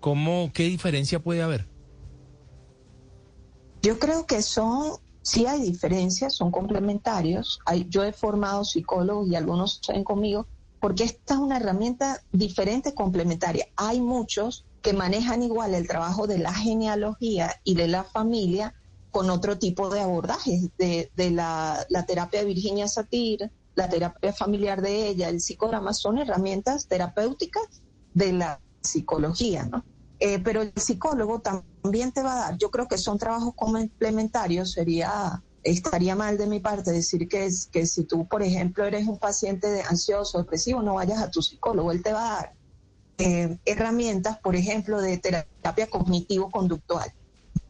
¿Cómo, 0.00 0.50
¿Qué 0.52 0.64
diferencia 0.64 1.20
puede 1.20 1.42
haber? 1.42 1.68
Yo 3.82 4.00
creo 4.00 4.26
que 4.26 4.42
son, 4.42 4.94
sí 5.22 5.46
hay 5.46 5.62
diferencias, 5.62 6.34
son 6.34 6.50
complementarios. 6.50 7.60
Hay, 7.66 7.86
yo 7.88 8.02
he 8.02 8.12
formado 8.12 8.64
psicólogos 8.64 9.28
y 9.28 9.36
algunos 9.36 9.76
están 9.76 10.02
conmigo 10.02 10.48
porque 10.80 11.04
esta 11.04 11.34
es 11.34 11.40
una 11.40 11.56
herramienta 11.56 12.22
diferente, 12.32 12.94
complementaria. 12.94 13.66
Hay 13.76 14.00
muchos 14.00 14.64
que 14.82 14.92
manejan 14.92 15.42
igual 15.42 15.74
el 15.74 15.88
trabajo 15.88 16.26
de 16.26 16.38
la 16.38 16.52
genealogía 16.52 17.60
y 17.64 17.74
de 17.74 17.88
la 17.88 18.04
familia 18.04 18.74
con 19.10 19.30
otro 19.30 19.58
tipo 19.58 19.90
de 19.90 20.00
abordajes, 20.00 20.70
de, 20.76 21.10
la, 21.30 21.86
terapia 22.06 22.40
de 22.40 22.46
Virginia 22.46 22.86
Satir, 22.88 23.50
la 23.74 23.88
terapia 23.88 24.32
familiar 24.32 24.82
de 24.82 25.08
ella, 25.08 25.28
el 25.28 25.40
psicograma, 25.40 25.92
son 25.92 26.18
herramientas 26.18 26.86
terapéuticas 26.86 27.82
de 28.14 28.32
la 28.32 28.60
psicología, 28.80 29.64
¿no? 29.64 29.84
Eh, 30.20 30.40
pero 30.40 30.62
el 30.62 30.72
psicólogo 30.74 31.40
también 31.40 32.12
te 32.12 32.22
va 32.22 32.32
a 32.32 32.36
dar, 32.36 32.58
yo 32.58 32.70
creo 32.70 32.88
que 32.88 32.98
son 32.98 33.18
trabajos 33.18 33.54
complementarios, 33.54 34.72
sería 34.72 35.42
estaría 35.62 36.14
mal 36.14 36.38
de 36.38 36.46
mi 36.46 36.60
parte 36.60 36.92
decir 36.92 37.28
que, 37.28 37.46
es, 37.46 37.66
que 37.66 37.86
si 37.86 38.04
tú, 38.04 38.26
por 38.26 38.42
ejemplo, 38.42 38.84
eres 38.84 39.06
un 39.06 39.18
paciente 39.18 39.68
de 39.68 39.82
ansioso, 39.82 40.38
depresivo, 40.38 40.82
no 40.82 40.94
vayas 40.94 41.20
a 41.20 41.30
tu 41.30 41.42
psicólogo, 41.42 41.92
él 41.92 42.02
te 42.02 42.12
va 42.12 42.26
a 42.26 42.36
dar 42.36 42.52
eh, 43.18 43.58
herramientas, 43.64 44.38
por 44.38 44.56
ejemplo, 44.56 45.00
de 45.00 45.18
terapia 45.18 45.88
cognitivo-conductual 45.88 47.12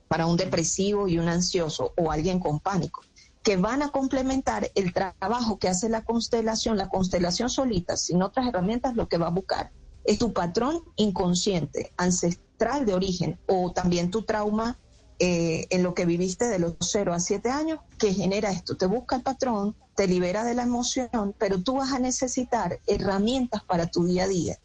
para 0.07 0.26
un 0.26 0.37
depresivo 0.37 1.09
y 1.09 1.18
un 1.18 1.28
ansioso 1.28 1.92
o 1.97 2.11
alguien 2.11 2.40
con 2.40 2.61
pánico, 2.61 3.02
que 3.42 3.57
van 3.57 3.83
a 3.83 3.90
complementar 3.90 4.71
el 4.75 4.92
trabajo 4.92 5.59
que 5.59 5.68
hace 5.68 5.88
la 5.88 6.04
constelación, 6.04 6.76
la 6.76 6.88
constelación 6.88 7.50
solita, 7.50 7.97
sin 7.97 8.23
otras 8.23 8.47
herramientas, 8.47 8.95
lo 8.95 9.09
que 9.09 9.18
va 9.18 9.28
a 9.28 9.30
buscar 9.30 9.71
es 10.09 10.18
tu 10.18 10.33
patrón 10.33 10.83
inconsciente, 10.97 11.92
ancestral 11.99 12.87
de 12.87 12.95
origen, 12.95 13.38
o 13.47 13.73
también 13.73 14.11
tu 14.11 14.23
trauma 14.23 14.78
eh, 15.21 15.67
en 15.71 15.83
lo 15.83 15.95
que 15.95 16.07
viviste 16.07 16.47
de 16.47 16.61
los 16.61 16.77
0 16.81 17.13
a 17.13 17.19
7 17.19 17.51
años 17.51 17.81
que 17.99 18.15
genera 18.15 18.53
esto. 18.53 18.77
Te 18.77 18.87
busca 18.87 19.17
el 19.17 19.23
patrón, 19.23 19.75
te 19.97 20.07
libera 20.07 20.45
de 20.45 20.55
la 20.55 20.63
emoción, 20.63 21.35
pero 21.39 21.61
tú 21.61 21.75
vas 21.75 21.93
a 21.93 21.99
necesitar 21.99 22.79
herramientas 22.87 23.65
para 23.65 23.89
tu 23.89 24.05
día 24.05 24.25
a 24.25 24.29
día. 24.29 24.59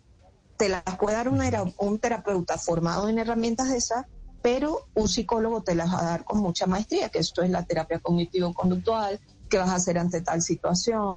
Te 0.57 0.69
las 0.69 0.83
puede 1.00 1.15
dar 1.15 1.27
un 1.77 2.00
terapeuta 2.00 2.60
formado 2.60 3.10
en 3.10 3.17
herramientas 3.17 3.69
de 3.69 3.77
esas, 3.77 4.05
pero 4.43 4.88
un 4.93 5.07
psicólogo 5.07 5.63
te 5.63 5.74
las 5.74 5.91
va 5.91 6.01
a 6.01 6.03
dar 6.03 6.24
con 6.24 6.39
mucha 6.39 6.67
maestría, 6.67 7.10
que 7.10 7.17
esto 7.17 7.41
es 7.41 7.50
la 7.50 7.65
terapia 7.65 8.00
cognitivo-conductual, 8.00 9.19
que 9.50 9.57
vas 9.57 9.69
a 9.69 9.75
hacer 9.75 9.98
ante 9.98 10.22
tal 10.22 10.43
situación, 10.43 11.15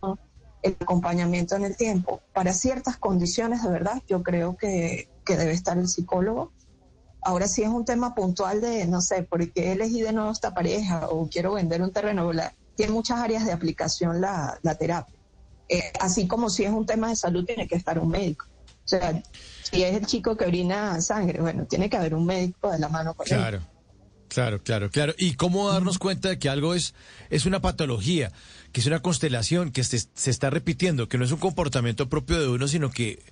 el 0.62 0.76
acompañamiento 0.80 1.56
en 1.56 1.66
el 1.66 1.76
tiempo. 1.76 2.22
Para 2.32 2.54
ciertas 2.54 2.96
condiciones, 2.96 3.62
de 3.62 3.68
verdad, 3.68 4.02
yo 4.08 4.22
creo 4.22 4.56
que 4.56 5.10
debe 5.26 5.52
estar 5.52 5.76
el 5.76 5.88
psicólogo 5.88 6.52
Ahora 7.26 7.48
sí 7.48 7.64
es 7.64 7.68
un 7.68 7.84
tema 7.84 8.14
puntual 8.14 8.60
de, 8.60 8.86
no 8.86 9.00
sé, 9.00 9.24
¿por 9.24 9.50
qué 9.50 9.72
elegí 9.72 10.00
de 10.00 10.12
nuevo 10.12 10.30
esta 10.30 10.54
pareja 10.54 11.08
o 11.08 11.28
quiero 11.28 11.54
vender 11.54 11.82
un 11.82 11.92
terreno? 11.92 12.30
tiene 12.76 12.92
muchas 12.92 13.18
áreas 13.18 13.44
de 13.44 13.50
aplicación 13.50 14.20
la, 14.20 14.60
terapia. 14.78 15.12
Eh, 15.68 15.90
así 15.98 16.28
como 16.28 16.48
si 16.48 16.62
es 16.62 16.70
un 16.70 16.86
tema 16.86 17.08
de 17.08 17.16
salud, 17.16 17.44
tiene 17.44 17.66
que 17.66 17.74
estar 17.74 17.98
un 17.98 18.10
médico. 18.10 18.46
O 18.84 18.88
sea, 18.88 19.20
si 19.68 19.82
es 19.82 19.96
el 19.96 20.06
chico 20.06 20.36
que 20.36 20.44
orina 20.44 21.00
sangre, 21.00 21.40
bueno, 21.40 21.66
tiene 21.66 21.90
que 21.90 21.96
haber 21.96 22.14
un 22.14 22.24
médico 22.24 22.70
de 22.70 22.78
la 22.78 22.88
mano 22.88 23.12
con 23.14 23.26
claro. 23.26 23.60
Claro, 24.28 24.62
claro, 24.62 24.90
claro. 24.90 25.14
¿Y 25.16 25.34
cómo 25.34 25.70
darnos 25.70 25.98
cuenta 25.98 26.28
de 26.28 26.38
que 26.38 26.48
algo 26.48 26.74
es, 26.74 26.94
es 27.30 27.46
una 27.46 27.60
patología, 27.60 28.32
que 28.72 28.80
es 28.80 28.86
una 28.86 29.00
constelación, 29.00 29.70
que 29.70 29.84
se, 29.84 29.98
se, 29.98 30.30
está 30.30 30.50
repitiendo, 30.50 31.08
que 31.08 31.16
no 31.16 31.24
es 31.24 31.32
un 31.32 31.38
comportamiento 31.38 32.08
propio 32.08 32.40
de 32.40 32.48
uno, 32.48 32.68
sino 32.68 32.90
que 32.90 33.22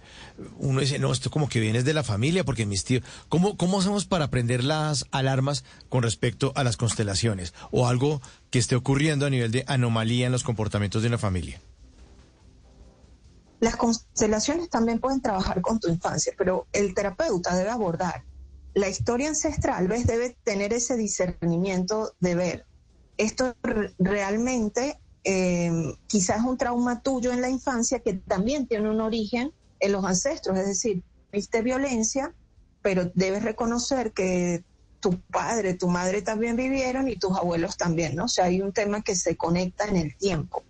uno 0.59 0.81
dice, 0.81 0.99
no, 0.99 1.13
esto 1.13 1.31
como 1.31 1.49
que 1.49 1.61
viene 1.61 1.83
de 1.83 1.95
la 1.95 2.05
familia, 2.05 2.45
porque 2.45 2.65
mis 2.65 2.85
tíos... 2.85 3.03
¿Cómo, 3.29 3.57
¿Cómo 3.57 3.81
hacemos 3.81 4.07
para 4.07 4.27
aprender 4.27 4.63
las 4.65 5.07
alarmas 5.11 5.65
con 5.89 6.03
respecto 6.03 6.53
a 6.55 6.65
las 6.65 6.77
constelaciones 6.77 7.55
o 7.71 7.89
algo 7.89 8.23
que 8.51 8.59
esté 8.59 8.77
ocurriendo 8.77 9.27
a 9.27 9.31
nivel 9.31 9.51
de 9.51 9.65
anomalía 9.67 10.27
en 10.27 10.33
los 10.33 10.45
comportamientos 10.45 11.03
de 11.03 11.09
una 11.09 11.19
familia? 11.19 11.61
Las 13.61 13.77
constelaciones 13.77 14.69
también 14.69 15.01
pueden 15.01 15.21
trabajar 15.21 15.61
con 15.61 15.81
tu 15.81 15.89
infancia, 15.89 16.33
pero 16.37 16.67
el 16.73 16.95
terapeuta 16.95 17.57
debe 17.57 17.71
abordar 17.71 18.23
la 18.75 18.89
historia 18.89 19.29
ancestral, 19.29 19.89
¿ves? 19.89 20.07
Debe 20.07 20.37
tener 20.45 20.73
ese 20.73 20.97
discernimiento 20.97 22.15
de 22.21 22.35
ver, 22.35 22.67
esto 23.17 23.55
realmente 23.99 24.99
eh, 25.23 25.71
quizás 26.07 26.39
es 26.39 26.45
un 26.45 26.59
trauma 26.59 27.01
tuyo 27.01 27.33
en 27.33 27.41
la 27.41 27.49
infancia 27.49 28.01
que 28.01 28.15
también 28.15 28.67
tiene 28.67 28.91
un 28.91 29.01
origen 29.01 29.53
en 29.81 29.93
los 29.93 30.05
ancestros, 30.05 30.59
es 30.59 30.67
decir, 30.67 31.03
viste 31.33 31.63
violencia, 31.63 32.35
pero 32.83 33.11
debes 33.15 33.43
reconocer 33.43 34.13
que 34.13 34.65
tu 35.01 35.21
padre, 35.21 35.75
tu 35.75 35.89
madre 35.89 36.23
también 36.23 36.57
vivieron 36.57 37.09
y 37.09 37.17
tus 37.17 37.37
abuelos 37.37 37.77
también, 37.77 38.17
¿no? 38.17 38.25
O 38.25 38.29
sea, 38.29 38.47
hay 38.47 38.61
un 38.61 38.73
tema 38.73 39.03
que 39.03 39.15
se 39.15 39.37
conecta 39.37 39.85
en 39.85 39.97
el 39.97 40.17
tiempo 40.17 40.65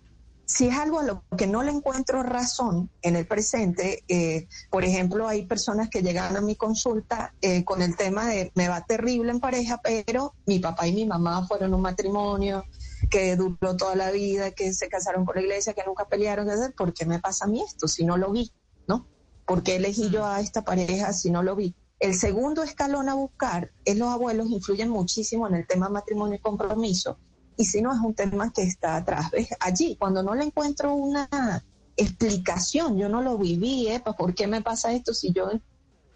si 0.54 0.68
es 0.68 0.76
algo 0.76 1.00
a 1.00 1.02
lo 1.02 1.24
que 1.36 1.48
no 1.48 1.64
le 1.64 1.72
encuentro 1.72 2.22
razón 2.22 2.88
en 3.02 3.16
el 3.16 3.26
presente, 3.26 4.04
eh, 4.06 4.46
por 4.70 4.84
ejemplo, 4.84 5.26
hay 5.26 5.46
personas 5.46 5.88
que 5.90 6.00
llegan 6.00 6.36
a 6.36 6.40
mi 6.40 6.54
consulta 6.54 7.34
eh, 7.40 7.64
con 7.64 7.82
el 7.82 7.96
tema 7.96 8.28
de 8.28 8.52
me 8.54 8.68
va 8.68 8.82
terrible 8.82 9.32
en 9.32 9.40
pareja, 9.40 9.80
pero 9.82 10.34
mi 10.46 10.60
papá 10.60 10.86
y 10.86 10.92
mi 10.92 11.06
mamá 11.06 11.44
fueron 11.48 11.74
un 11.74 11.80
matrimonio 11.80 12.64
que 13.10 13.34
duró 13.34 13.76
toda 13.76 13.96
la 13.96 14.12
vida, 14.12 14.52
que 14.52 14.72
se 14.72 14.88
casaron 14.88 15.24
por 15.24 15.34
la 15.34 15.42
iglesia, 15.42 15.74
que 15.74 15.82
nunca 15.84 16.04
pelearon, 16.04 16.46
¿por 16.76 16.94
qué 16.94 17.04
me 17.04 17.18
pasa 17.18 17.46
a 17.46 17.48
mí 17.48 17.60
esto 17.60 17.88
si 17.88 18.04
no 18.04 18.16
lo 18.16 18.30
vi? 18.30 18.52
¿No? 18.86 19.08
¿Por 19.46 19.64
qué 19.64 19.76
elegí 19.76 20.08
yo 20.10 20.24
a 20.24 20.40
esta 20.40 20.62
pareja 20.62 21.12
si 21.12 21.32
no 21.32 21.42
lo 21.42 21.56
vi? 21.56 21.74
El 21.98 22.14
segundo 22.14 22.62
escalón 22.62 23.08
a 23.08 23.14
buscar 23.14 23.72
es 23.84 23.96
los 23.96 24.08
abuelos 24.08 24.48
influyen 24.50 24.90
muchísimo 24.90 25.48
en 25.48 25.56
el 25.56 25.66
tema 25.66 25.88
matrimonio 25.88 26.36
y 26.36 26.38
compromiso 26.38 27.18
y 27.56 27.64
si 27.64 27.80
no 27.80 27.92
es 27.92 28.00
un 28.00 28.14
tema 28.14 28.52
que 28.52 28.62
está 28.62 28.96
atrás. 28.96 29.30
¿Ves? 29.30 29.48
Allí, 29.60 29.96
cuando 29.96 30.22
no 30.22 30.34
le 30.34 30.44
encuentro 30.44 30.94
una 30.94 31.64
explicación, 31.96 32.98
yo 32.98 33.08
no 33.08 33.22
lo 33.22 33.38
viví, 33.38 33.88
¿eh? 33.88 34.02
¿por 34.16 34.34
qué 34.34 34.46
me 34.46 34.62
pasa 34.62 34.92
esto 34.92 35.14
si 35.14 35.32
yo, 35.32 35.48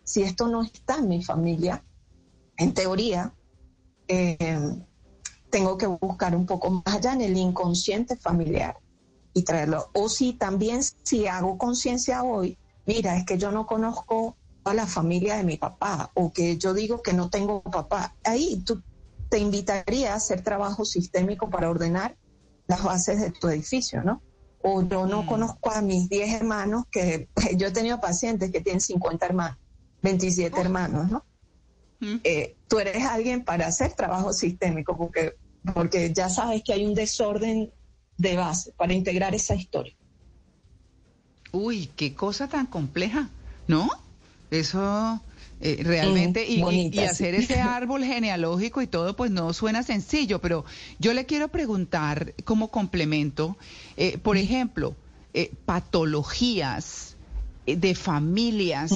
si 0.04 0.22
esto 0.22 0.48
no 0.48 0.62
está 0.62 0.96
en 0.96 1.08
mi 1.08 1.22
familia? 1.22 1.84
En 2.56 2.74
teoría, 2.74 3.32
eh, 4.08 4.58
tengo 5.50 5.78
que 5.78 5.86
buscar 5.86 6.34
un 6.34 6.46
poco 6.46 6.70
más 6.70 6.96
allá 6.96 7.12
en 7.12 7.22
el 7.22 7.36
inconsciente 7.36 8.16
familiar 8.16 8.76
y 9.32 9.42
traerlo. 9.42 9.90
O 9.94 10.08
si 10.08 10.32
también, 10.32 10.82
si 10.82 11.26
hago 11.26 11.56
conciencia 11.56 12.24
hoy, 12.24 12.58
mira, 12.86 13.16
es 13.16 13.24
que 13.24 13.38
yo 13.38 13.52
no 13.52 13.66
conozco 13.66 14.36
a 14.64 14.74
la 14.74 14.86
familia 14.86 15.36
de 15.36 15.44
mi 15.44 15.56
papá 15.56 16.10
o 16.14 16.32
que 16.32 16.58
yo 16.58 16.74
digo 16.74 17.00
que 17.02 17.12
no 17.12 17.30
tengo 17.30 17.62
papá, 17.62 18.14
ahí 18.24 18.62
tú 18.64 18.82
te 19.28 19.38
invitaría 19.38 20.12
a 20.12 20.16
hacer 20.16 20.42
trabajo 20.42 20.84
sistémico 20.84 21.50
para 21.50 21.70
ordenar 21.70 22.16
las 22.66 22.82
bases 22.82 23.20
de 23.20 23.30
tu 23.30 23.48
edificio, 23.48 24.02
¿no? 24.02 24.22
O 24.60 24.82
yo 24.82 25.06
no 25.06 25.22
mm. 25.22 25.26
conozco 25.26 25.70
a 25.70 25.80
mis 25.80 26.08
10 26.08 26.34
hermanos, 26.34 26.84
que 26.90 27.28
yo 27.56 27.68
he 27.68 27.70
tenido 27.70 28.00
pacientes 28.00 28.50
que 28.50 28.60
tienen 28.60 28.80
50 28.80 29.26
hermanos, 29.26 29.58
27 30.02 30.60
hermanos, 30.60 31.10
¿no? 31.10 31.24
Mm. 32.00 32.20
Eh, 32.24 32.56
tú 32.68 32.78
eres 32.78 33.04
alguien 33.04 33.44
para 33.44 33.66
hacer 33.66 33.92
trabajo 33.92 34.32
sistémico, 34.32 34.96
porque, 34.96 35.34
porque 35.74 36.12
ya 36.12 36.28
sabes 36.28 36.62
que 36.62 36.72
hay 36.72 36.86
un 36.86 36.94
desorden 36.94 37.72
de 38.16 38.36
base 38.36 38.72
para 38.72 38.92
integrar 38.92 39.34
esa 39.34 39.54
historia. 39.54 39.94
Uy, 41.52 41.86
qué 41.96 42.14
cosa 42.14 42.48
tan 42.48 42.66
compleja, 42.66 43.30
¿no? 43.66 43.88
Eso 44.50 45.22
eh, 45.60 45.80
realmente, 45.82 46.46
y, 46.46 46.62
hacer 47.00 47.34
ese 47.34 47.60
árbol 47.60 48.04
genealógico 48.04 48.80
y 48.80 48.86
todo, 48.86 49.16
pues 49.16 49.32
no 49.32 49.52
suena 49.52 49.82
sencillo, 49.82 50.40
pero 50.40 50.64
yo 51.00 51.12
le 51.14 51.26
quiero 51.26 51.48
preguntar 51.48 52.34
como 52.44 52.68
complemento, 52.68 53.56
eh, 53.96 54.18
por 54.18 54.36
ejemplo, 54.36 54.94
eh, 55.34 55.50
patologías 55.66 57.16
de 57.66 57.94
familias 57.96 58.92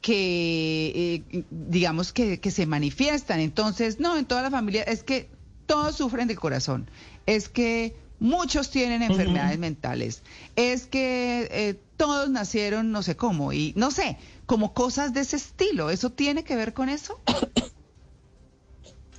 que, 0.00 1.22
digamos, 1.50 2.12
que, 2.12 2.40
que 2.40 2.50
se 2.50 2.66
manifiestan. 2.66 3.38
Entonces, 3.38 4.00
no, 4.00 4.16
en 4.18 4.24
toda 4.24 4.42
la 4.42 4.50
familia, 4.50 4.82
es 4.82 5.04
que 5.04 5.30
todos 5.66 5.96
sufren 5.96 6.26
del 6.26 6.38
corazón, 6.38 6.90
es 7.26 7.48
que 7.48 7.94
muchos 8.18 8.70
tienen 8.70 9.02
enfermedades 9.02 9.58
mentales, 9.58 10.22
es 10.56 10.86
que 10.86 11.78
todos 11.96 12.28
nacieron 12.28 12.90
no 12.90 13.04
sé 13.04 13.16
cómo, 13.16 13.52
y 13.52 13.72
no 13.76 13.92
sé, 13.92 14.18
como 14.52 14.74
cosas 14.74 15.14
de 15.14 15.20
ese 15.20 15.36
estilo. 15.36 15.88
¿Eso 15.88 16.10
tiene 16.10 16.44
que 16.44 16.56
ver 16.56 16.74
con 16.74 16.90
eso? 16.90 17.22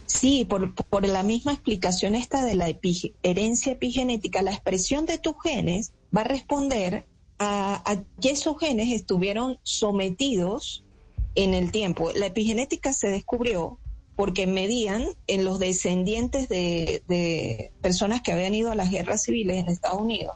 Sí, 0.06 0.46
por, 0.46 0.76
por 0.76 1.08
la 1.08 1.24
misma 1.24 1.54
explicación 1.54 2.14
esta 2.14 2.46
de 2.46 2.54
la 2.54 2.72
herencia 3.24 3.72
epigenética, 3.72 4.44
la 4.44 4.52
expresión 4.52 5.08
de 5.08 5.18
tus 5.18 5.34
genes 5.44 5.92
va 6.16 6.22
a 6.22 6.26
responder 6.26 7.08
a, 7.40 8.04
que 8.22 8.30
esos 8.30 8.60
genes 8.60 8.94
estuvieron 8.94 9.58
sometidos 9.64 10.86
en 11.34 11.56
el 11.56 11.72
tiempo. 11.72 12.12
La 12.14 12.28
epigenética 12.28 12.94
se 12.94 13.10
descubrió 13.10 13.80
porque 14.16 14.46
medían 14.46 15.08
en 15.26 15.46
los 15.46 15.58
descendientes 15.58 16.48
de, 16.48 17.72
personas 17.82 18.22
que 18.22 18.34
habían 18.34 18.54
ido 18.54 18.72
a 18.72 18.76
las 18.76 18.92
guerras 18.92 19.24
civiles 19.24 19.58
en 19.58 19.68
Estados 19.68 20.00
Unidos 20.00 20.36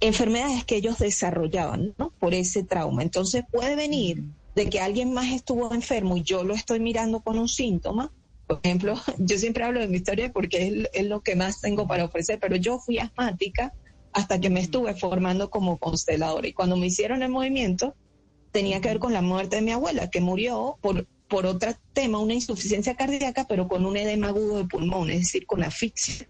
enfermedades 0.00 0.64
que 0.64 0.76
ellos 0.76 0.98
desarrollaban 0.98 1.94
¿no? 1.98 2.10
por 2.18 2.34
ese 2.34 2.62
trauma. 2.62 3.02
Entonces 3.02 3.44
puede 3.50 3.76
venir 3.76 4.22
de 4.54 4.68
que 4.68 4.80
alguien 4.80 5.12
más 5.12 5.32
estuvo 5.32 5.72
enfermo 5.72 6.16
y 6.16 6.22
yo 6.22 6.44
lo 6.44 6.54
estoy 6.54 6.80
mirando 6.80 7.20
con 7.20 7.38
un 7.38 7.48
síntoma. 7.48 8.12
Por 8.46 8.60
ejemplo, 8.62 8.94
yo 9.18 9.38
siempre 9.38 9.64
hablo 9.64 9.80
de 9.80 9.88
mi 9.88 9.96
historia 9.96 10.32
porque 10.32 10.88
es, 10.92 11.06
lo 11.06 11.20
que 11.20 11.36
más 11.36 11.60
tengo 11.60 11.86
para 11.86 12.04
ofrecer, 12.04 12.38
pero 12.40 12.56
yo 12.56 12.78
fui 12.78 12.98
asmática 12.98 13.72
hasta 14.12 14.40
que 14.40 14.50
me 14.50 14.60
estuve 14.60 14.94
formando 14.94 15.50
como 15.50 15.78
consteladora 15.78 16.48
y 16.48 16.52
cuando 16.52 16.76
me 16.76 16.86
hicieron 16.86 17.22
el 17.22 17.30
movimiento 17.30 17.94
tenía 18.52 18.80
que 18.80 18.88
ver 18.88 18.98
con 18.98 19.12
la 19.12 19.20
muerte 19.20 19.56
de 19.56 19.62
mi 19.62 19.72
abuela, 19.72 20.08
que 20.08 20.20
murió 20.20 20.78
por 20.80 21.06
por 21.28 21.46
otro 21.46 21.72
tema, 21.92 22.18
una 22.18 22.34
insuficiencia 22.34 22.96
cardíaca, 22.96 23.46
pero 23.46 23.68
con 23.68 23.84
un 23.84 23.96
edema 23.96 24.28
agudo 24.28 24.56
de 24.56 24.64
pulmón, 24.64 25.10
es 25.10 25.20
decir, 25.20 25.46
con 25.46 25.62
asfixia. 25.62 26.26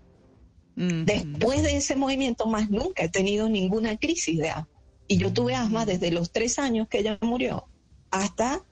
Después 0.78 1.64
de 1.64 1.76
ese 1.76 1.96
movimiento, 1.96 2.46
más 2.46 2.70
nunca 2.70 3.02
he 3.02 3.08
tenido 3.08 3.48
ninguna 3.48 3.96
crisis 3.96 4.38
de 4.38 4.50
asma. 4.50 4.68
Y 5.08 5.18
yo 5.18 5.32
tuve 5.32 5.54
asma 5.54 5.84
desde 5.86 6.12
los 6.12 6.30
tres 6.30 6.58
años 6.58 6.86
que 6.88 7.00
ella 7.00 7.18
murió 7.20 7.66
hasta 8.10 8.64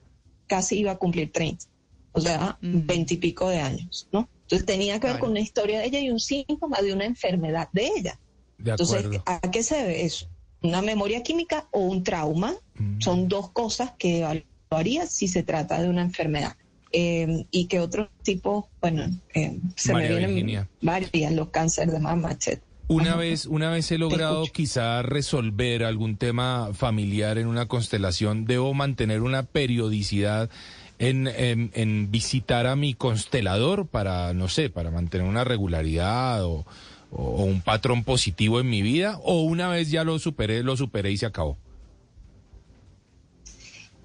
casi 0.47 0.79
iba 0.79 0.91
a 0.91 0.97
cumplir 0.97 1.31
30, 1.31 1.65
o 2.13 2.21
sea, 2.21 2.57
veintipico 2.61 3.49
de 3.49 3.59
años, 3.59 4.07
¿no? 4.11 4.29
Entonces 4.43 4.65
tenía 4.65 4.99
que 4.99 5.07
ver 5.07 5.19
con 5.19 5.31
una 5.31 5.41
historia 5.41 5.79
de 5.79 5.87
ella 5.87 5.99
y 5.99 6.09
un 6.09 6.21
síntoma 6.21 6.81
de 6.81 6.93
una 6.93 7.03
enfermedad 7.03 7.67
de 7.73 7.87
ella. 7.97 8.19
Entonces, 8.57 9.05
¿a 9.25 9.41
qué 9.51 9.61
se 9.61 9.75
debe 9.75 10.05
eso? 10.05 10.29
¿Una 10.61 10.81
memoria 10.81 11.21
química 11.21 11.67
o 11.71 11.81
un 11.81 12.03
trauma? 12.03 12.55
Son 12.99 13.27
dos 13.27 13.51
cosas 13.51 13.91
que 13.97 14.25
haría 14.69 15.05
si 15.05 15.27
se 15.27 15.43
trata 15.43 15.81
de 15.81 15.89
una 15.89 16.01
enfermedad. 16.01 16.55
Eh, 16.99 17.45
y 17.51 17.67
que 17.67 17.79
otro 17.79 18.09
tipo, 18.23 18.69
bueno, 18.81 19.03
eh, 19.35 19.59
se 19.75 19.93
me 19.93 20.07
vienen 20.07 20.67
varias, 20.81 21.31
los 21.31 21.49
cánceres 21.49 21.93
de 21.93 21.99
mama, 21.99 22.31
etc. 22.31 22.59
Una 22.87 23.15
vez, 23.15 23.45
una 23.45 23.69
vez 23.69 23.91
he 23.91 23.99
logrado 23.99 24.47
quizá 24.47 25.03
resolver 25.03 25.83
algún 25.83 26.17
tema 26.17 26.71
familiar 26.73 27.37
en 27.37 27.45
una 27.45 27.67
constelación, 27.67 28.45
debo 28.45 28.73
mantener 28.73 29.21
una 29.21 29.43
periodicidad 29.43 30.49
en, 30.97 31.27
en, 31.27 32.09
visitar 32.09 32.65
a 32.65 32.75
mi 32.75 32.95
constelador 32.95 33.85
para, 33.85 34.33
no 34.33 34.47
sé, 34.47 34.71
para 34.71 34.89
mantener 34.89 35.27
una 35.27 35.43
regularidad 35.43 36.45
o, 36.45 36.65
o, 37.11 37.43
un 37.43 37.61
patrón 37.61 38.05
positivo 38.05 38.59
en 38.59 38.71
mi 38.71 38.81
vida, 38.81 39.19
o 39.21 39.43
una 39.43 39.67
vez 39.67 39.91
ya 39.91 40.03
lo 40.03 40.17
superé, 40.17 40.63
lo 40.63 40.75
superé 40.75 41.11
y 41.11 41.17
se 41.17 41.27
acabó. 41.27 41.59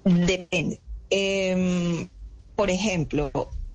Depende. 0.03 0.79
Em, 1.09 2.07
por 2.63 2.71
ejemplo, 2.71 3.29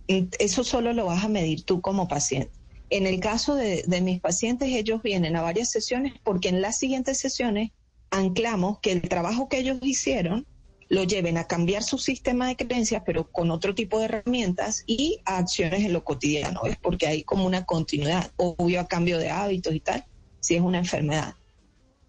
eso 0.06 0.64
solo 0.64 0.94
lo 0.94 1.04
vas 1.04 1.22
a 1.22 1.28
medir 1.28 1.62
tú 1.62 1.82
como 1.82 2.08
paciente. 2.08 2.52
En 2.88 3.06
el 3.06 3.20
caso 3.20 3.54
de, 3.54 3.84
mis 4.00 4.18
pacientes, 4.18 4.70
ellos 4.70 5.02
vienen 5.02 5.36
a 5.36 5.42
varias 5.42 5.70
sesiones 5.70 6.14
porque 6.24 6.48
en 6.48 6.62
las 6.62 6.78
siguientes 6.78 7.18
sesiones 7.18 7.72
anclamos 8.08 8.78
que 8.80 8.92
el 8.92 9.02
trabajo 9.02 9.50
que 9.50 9.58
ellos 9.58 9.76
hicieron 9.82 10.46
lo 10.88 11.04
lleven 11.04 11.36
a 11.36 11.44
cambiar 11.44 11.82
su 11.82 11.98
sistema 11.98 12.48
de 12.48 12.56
creencias, 12.56 13.02
pero 13.04 13.30
con 13.30 13.50
otro 13.50 13.74
tipo 13.74 13.98
de 13.98 14.06
herramientas 14.06 14.84
y 14.86 15.20
a 15.26 15.36
acciones 15.36 15.84
en 15.84 15.92
lo 15.92 16.02
cotidiano, 16.02 16.62
es 16.64 16.78
porque 16.78 17.08
hay 17.08 17.24
como 17.24 17.44
una 17.44 17.66
continuidad, 17.66 18.32
obvio 18.38 18.80
a 18.80 18.88
cambio 18.88 19.18
de 19.18 19.28
hábitos 19.28 19.74
y 19.74 19.80
tal, 19.80 20.06
si 20.40 20.54
es 20.54 20.62
una 20.62 20.78
enfermedad. 20.78 21.34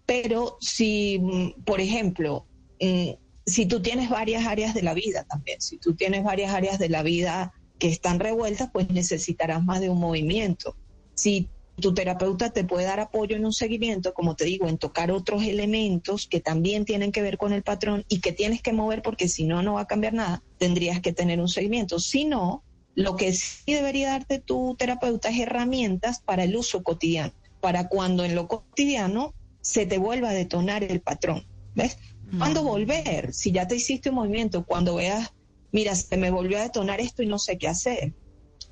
Pero 0.06 0.56
si, 0.62 1.18
mm, 1.18 1.62
por 1.62 1.78
ejemplo, 1.78 2.46
mm, 2.80 3.10
si 3.50 3.66
tú 3.66 3.82
tienes 3.82 4.08
varias 4.08 4.46
áreas 4.46 4.74
de 4.74 4.82
la 4.82 4.94
vida 4.94 5.24
también, 5.24 5.60
si 5.60 5.78
tú 5.78 5.94
tienes 5.94 6.24
varias 6.24 6.52
áreas 6.52 6.78
de 6.78 6.88
la 6.88 7.02
vida 7.02 7.52
que 7.78 7.88
están 7.88 8.20
revueltas, 8.20 8.70
pues 8.72 8.90
necesitarás 8.90 9.64
más 9.64 9.80
de 9.80 9.88
un 9.88 9.98
movimiento. 9.98 10.76
Si 11.14 11.48
tu 11.80 11.94
terapeuta 11.94 12.50
te 12.50 12.64
puede 12.64 12.84
dar 12.84 13.00
apoyo 13.00 13.36
en 13.36 13.44
un 13.44 13.52
seguimiento, 13.52 14.12
como 14.12 14.36
te 14.36 14.44
digo, 14.44 14.68
en 14.68 14.78
tocar 14.78 15.10
otros 15.10 15.42
elementos 15.42 16.26
que 16.28 16.40
también 16.40 16.84
tienen 16.84 17.10
que 17.10 17.22
ver 17.22 17.38
con 17.38 17.52
el 17.52 17.62
patrón 17.62 18.04
y 18.08 18.20
que 18.20 18.32
tienes 18.32 18.62
que 18.62 18.72
mover 18.72 19.02
porque 19.02 19.28
si 19.28 19.44
no, 19.44 19.62
no 19.62 19.74
va 19.74 19.82
a 19.82 19.86
cambiar 19.86 20.12
nada, 20.12 20.42
tendrías 20.58 21.00
que 21.00 21.12
tener 21.12 21.40
un 21.40 21.48
seguimiento. 21.48 21.98
Si 21.98 22.24
no, 22.24 22.62
lo 22.94 23.16
que 23.16 23.32
sí 23.32 23.72
debería 23.72 24.10
darte 24.10 24.38
tu 24.38 24.76
terapeuta 24.78 25.30
es 25.30 25.40
herramientas 25.40 26.20
para 26.20 26.44
el 26.44 26.54
uso 26.54 26.82
cotidiano, 26.82 27.32
para 27.60 27.88
cuando 27.88 28.24
en 28.24 28.34
lo 28.34 28.46
cotidiano 28.46 29.34
se 29.62 29.86
te 29.86 29.98
vuelva 29.98 30.30
a 30.30 30.34
detonar 30.34 30.84
el 30.84 31.00
patrón. 31.00 31.46
¿Ves? 31.74 31.98
¿Cuándo 32.38 32.62
volver? 32.62 33.32
Si 33.32 33.52
ya 33.52 33.66
te 33.66 33.76
hiciste 33.76 34.10
un 34.10 34.16
movimiento, 34.16 34.64
cuando 34.64 34.96
veas, 34.96 35.32
mira, 35.72 35.94
se 35.94 36.16
me 36.16 36.30
volvió 36.30 36.58
a 36.58 36.62
detonar 36.62 37.00
esto 37.00 37.22
y 37.22 37.26
no 37.26 37.38
sé 37.38 37.58
qué 37.58 37.68
hacer. 37.68 38.14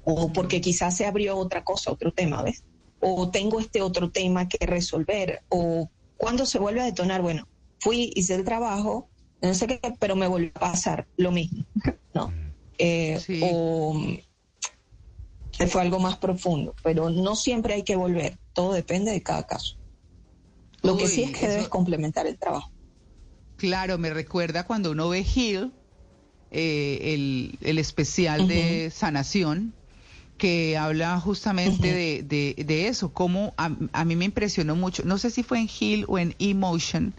O 0.04 0.32
porque 0.32 0.60
quizás 0.60 0.96
se 0.96 1.06
abrió 1.06 1.36
otra 1.36 1.64
cosa, 1.64 1.92
otro 1.92 2.12
tema, 2.12 2.42
¿ves? 2.42 2.64
O 3.00 3.30
tengo 3.30 3.60
este 3.60 3.82
otro 3.82 4.10
tema 4.10 4.48
que 4.48 4.64
resolver. 4.64 5.42
O 5.48 5.90
cuando 6.16 6.46
se 6.46 6.58
vuelve 6.58 6.80
a 6.80 6.84
detonar, 6.84 7.22
bueno, 7.22 7.48
fui, 7.80 8.12
hice 8.14 8.34
el 8.34 8.44
trabajo, 8.44 9.08
no 9.40 9.54
sé 9.54 9.66
qué, 9.66 9.80
pero 9.98 10.16
me 10.16 10.26
volvió 10.26 10.50
a 10.54 10.60
pasar 10.60 11.06
lo 11.16 11.30
mismo, 11.30 11.64
¿no? 12.14 12.32
Eh, 12.78 13.18
o 13.42 14.00
fue 15.66 15.82
algo 15.82 15.98
más 15.98 16.16
profundo, 16.18 16.74
pero 16.82 17.10
no 17.10 17.34
siempre 17.34 17.74
hay 17.74 17.82
que 17.82 17.96
volver, 17.96 18.38
todo 18.52 18.72
depende 18.72 19.10
de 19.10 19.22
cada 19.22 19.44
caso. 19.44 19.76
Lo 20.82 20.96
que 20.96 21.08
sí 21.08 21.24
es 21.24 21.32
que 21.32 21.48
debes 21.48 21.68
complementar 21.68 22.26
el 22.28 22.38
trabajo. 22.38 22.70
Claro, 23.58 23.98
me 23.98 24.10
recuerda 24.10 24.64
cuando 24.64 24.92
uno 24.92 25.08
ve 25.08 25.26
Hill, 25.34 25.72
eh, 26.52 27.56
el, 27.60 27.78
especial 27.78 28.46
de 28.46 28.90
sanación, 28.94 29.74
que 30.38 30.78
habla 30.78 31.18
justamente 31.18 32.22
de, 32.22 32.88
eso, 32.88 33.12
como 33.12 33.54
a, 33.56 34.04
mí 34.04 34.14
me 34.14 34.24
impresionó 34.24 34.76
mucho, 34.76 35.02
no 35.04 35.18
sé 35.18 35.30
si 35.30 35.42
fue 35.42 35.58
en 35.58 35.68
Hill 35.68 36.04
o 36.06 36.20
en 36.20 36.36
Emotion, 36.38 37.12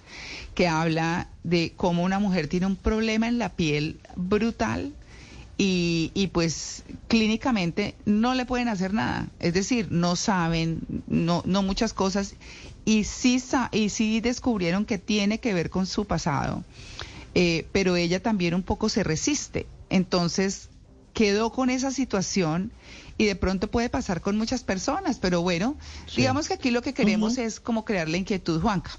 que 0.56 0.70
habla 0.70 1.28
de 1.44 1.74
cómo 1.76 2.04
una 2.04 2.20
mujer 2.20 2.48
tiene 2.48 2.66
un 2.68 2.78
problema 2.78 3.28
en 3.28 3.38
la 3.38 3.50
piel 3.50 4.00
brutal 4.16 4.94
y, 5.58 6.12
y, 6.14 6.28
pues 6.28 6.84
clínicamente 7.10 7.96
no 8.06 8.34
le 8.34 8.46
pueden 8.46 8.70
hacer 8.70 8.94
nada, 8.94 9.28
es 9.40 9.54
decir, 9.54 9.92
no 9.92 10.16
saben, 10.16 10.80
no, 11.08 11.44
no 11.46 11.64
muchas 11.64 11.94
cosas 11.94 12.36
y 12.90 13.04
sí, 13.04 13.40
y 13.72 13.90
sí 13.90 14.20
descubrieron 14.20 14.84
que 14.84 14.98
tiene 14.98 15.40
que 15.40 15.54
ver 15.54 15.70
con 15.70 15.86
su 15.86 16.06
pasado, 16.06 16.64
eh, 17.36 17.68
pero 17.72 17.96
ella 17.96 18.20
también 18.20 18.56
un 18.56 18.64
poco 18.64 18.90
se 18.90 19.04
resiste. 19.04 19.68
Entonces 19.92 20.70
quedó 21.14 21.52
con 21.52 21.70
esa 21.70 21.92
situación 21.92 22.72
y 23.20 23.26
de 23.26 23.36
pronto 23.36 23.70
puede 23.70 23.90
pasar 23.92 24.22
con 24.22 24.40
muchas 24.40 24.64
personas, 24.64 25.20
pero 25.20 25.44
bueno, 25.44 25.78
digamos 26.16 26.48
que 26.48 26.56
aquí 26.56 26.72
lo 26.72 26.82
que 26.82 26.96
queremos 26.96 27.38
es 27.38 27.60
como 27.60 27.86
crear 27.86 28.10
la 28.10 28.18
inquietud, 28.18 28.60
Juanca. 28.60 28.98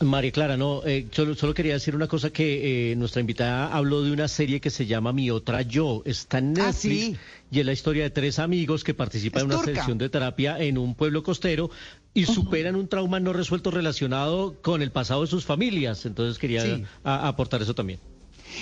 María 0.00 0.32
Clara, 0.32 0.56
no, 0.56 0.82
eh, 0.86 1.06
solo, 1.12 1.34
solo, 1.34 1.52
quería 1.52 1.74
decir 1.74 1.94
una 1.94 2.08
cosa 2.08 2.30
que 2.30 2.92
eh, 2.92 2.96
nuestra 2.96 3.20
invitada 3.20 3.72
habló 3.72 4.02
de 4.02 4.10
una 4.12 4.28
serie 4.28 4.60
que 4.60 4.70
se 4.70 4.86
llama 4.86 5.12
Mi 5.12 5.30
Otra 5.30 5.60
Yo, 5.62 6.02
está 6.06 6.38
en 6.38 6.58
ah, 6.58 6.66
Netflix 6.66 7.18
y 7.50 7.60
es 7.60 7.66
la 7.66 7.72
historia 7.72 8.04
de 8.04 8.10
tres 8.10 8.38
amigos 8.38 8.82
que 8.82 8.94
participan 8.94 9.42
en 9.42 9.46
una 9.48 9.62
sesión 9.62 9.98
de 9.98 10.08
terapia 10.08 10.58
en 10.58 10.78
un 10.78 10.94
pueblo 10.94 11.22
costero 11.22 11.70
y 12.14 12.24
superan 12.24 12.76
un 12.76 12.88
trauma 12.88 13.20
no 13.20 13.32
resuelto 13.32 13.70
relacionado 13.70 14.56
con 14.62 14.80
el 14.82 14.90
pasado 14.90 15.20
de 15.20 15.26
sus 15.26 15.44
familias. 15.44 16.06
Entonces 16.06 16.38
quería 16.38 16.80
aportar 17.04 17.60
eso 17.60 17.74
también. 17.74 18.00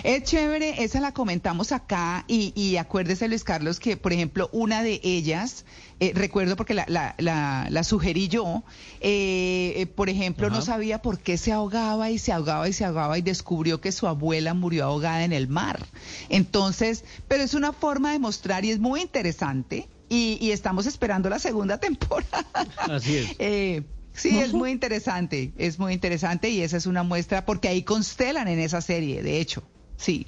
Es 0.03 0.24
chévere, 0.24 0.83
esa 0.83 1.01
la 1.01 1.12
comentamos 1.12 1.72
acá 1.72 2.24
y, 2.29 2.53
y 2.55 2.77
acuérdese 2.77 3.29
Luis 3.29 3.44
Carlos 3.44 3.81
que, 3.81 3.96
por 3.96 4.12
ejemplo, 4.12 4.48
una 4.53 4.83
de 4.83 5.01
ellas, 5.03 5.64
eh, 6.01 6.12
recuerdo 6.14 6.57
porque 6.57 6.74
la, 6.74 6.85
la, 7.18 7.66
la, 7.68 7.85
sugerí 7.85 8.29
yo, 8.29 8.64
eh, 9.01 9.74
eh, 9.77 9.87
por 9.87 10.09
ejemplo, 10.09 10.51
no 10.51 10.62
sabía 10.62 11.03
por 11.03 11.18
qué 11.18 11.37
se 11.37 11.53
ahogaba 11.53 12.11
y 12.11 12.18
se 12.18 12.33
ahogaba 12.33 12.68
y 12.68 12.72
se 12.72 12.85
ahogaba 12.85 13.18
y 13.18 13.22
descubrió 13.22 13.81
que 13.81 13.92
su 13.92 14.07
abuela 14.07 14.55
murió 14.55 14.85
ahogada 14.85 15.24
en 15.24 15.33
el 15.33 15.48
mar. 15.48 15.87
Entonces, 16.29 17.05
pero 17.27 17.42
es 17.42 17.55
una 17.55 17.72
forma 17.72 18.12
de 18.12 18.18
mostrar 18.18 18.64
y 18.64 18.70
es 18.70 18.79
muy 18.79 19.01
interesante 19.01 19.88
y, 20.09 20.38
y 20.40 20.53
estamos 20.53 20.87
esperando 20.87 21.29
la 21.29 21.38
segunda 21.38 21.79
temporada. 21.81 22.46
Así 22.79 23.16
es. 23.16 23.85
Sí, 24.12 24.37
es 24.40 24.53
muy 24.53 24.72
interesante, 24.72 25.53
es 25.59 25.79
muy 25.79 25.92
interesante 25.92 26.51
y 26.51 26.62
esa 26.62 26.77
es 26.77 26.87
una 26.87 27.05
muestra 27.05 27.44
porque 27.44 27.68
ahí 27.68 27.85
constelan 27.85 28.48
en 28.48 28.59
esa 28.59 28.81
serie, 28.81 29.22
de 29.22 29.40
hecho. 29.40 29.62
Sí. 29.98 30.26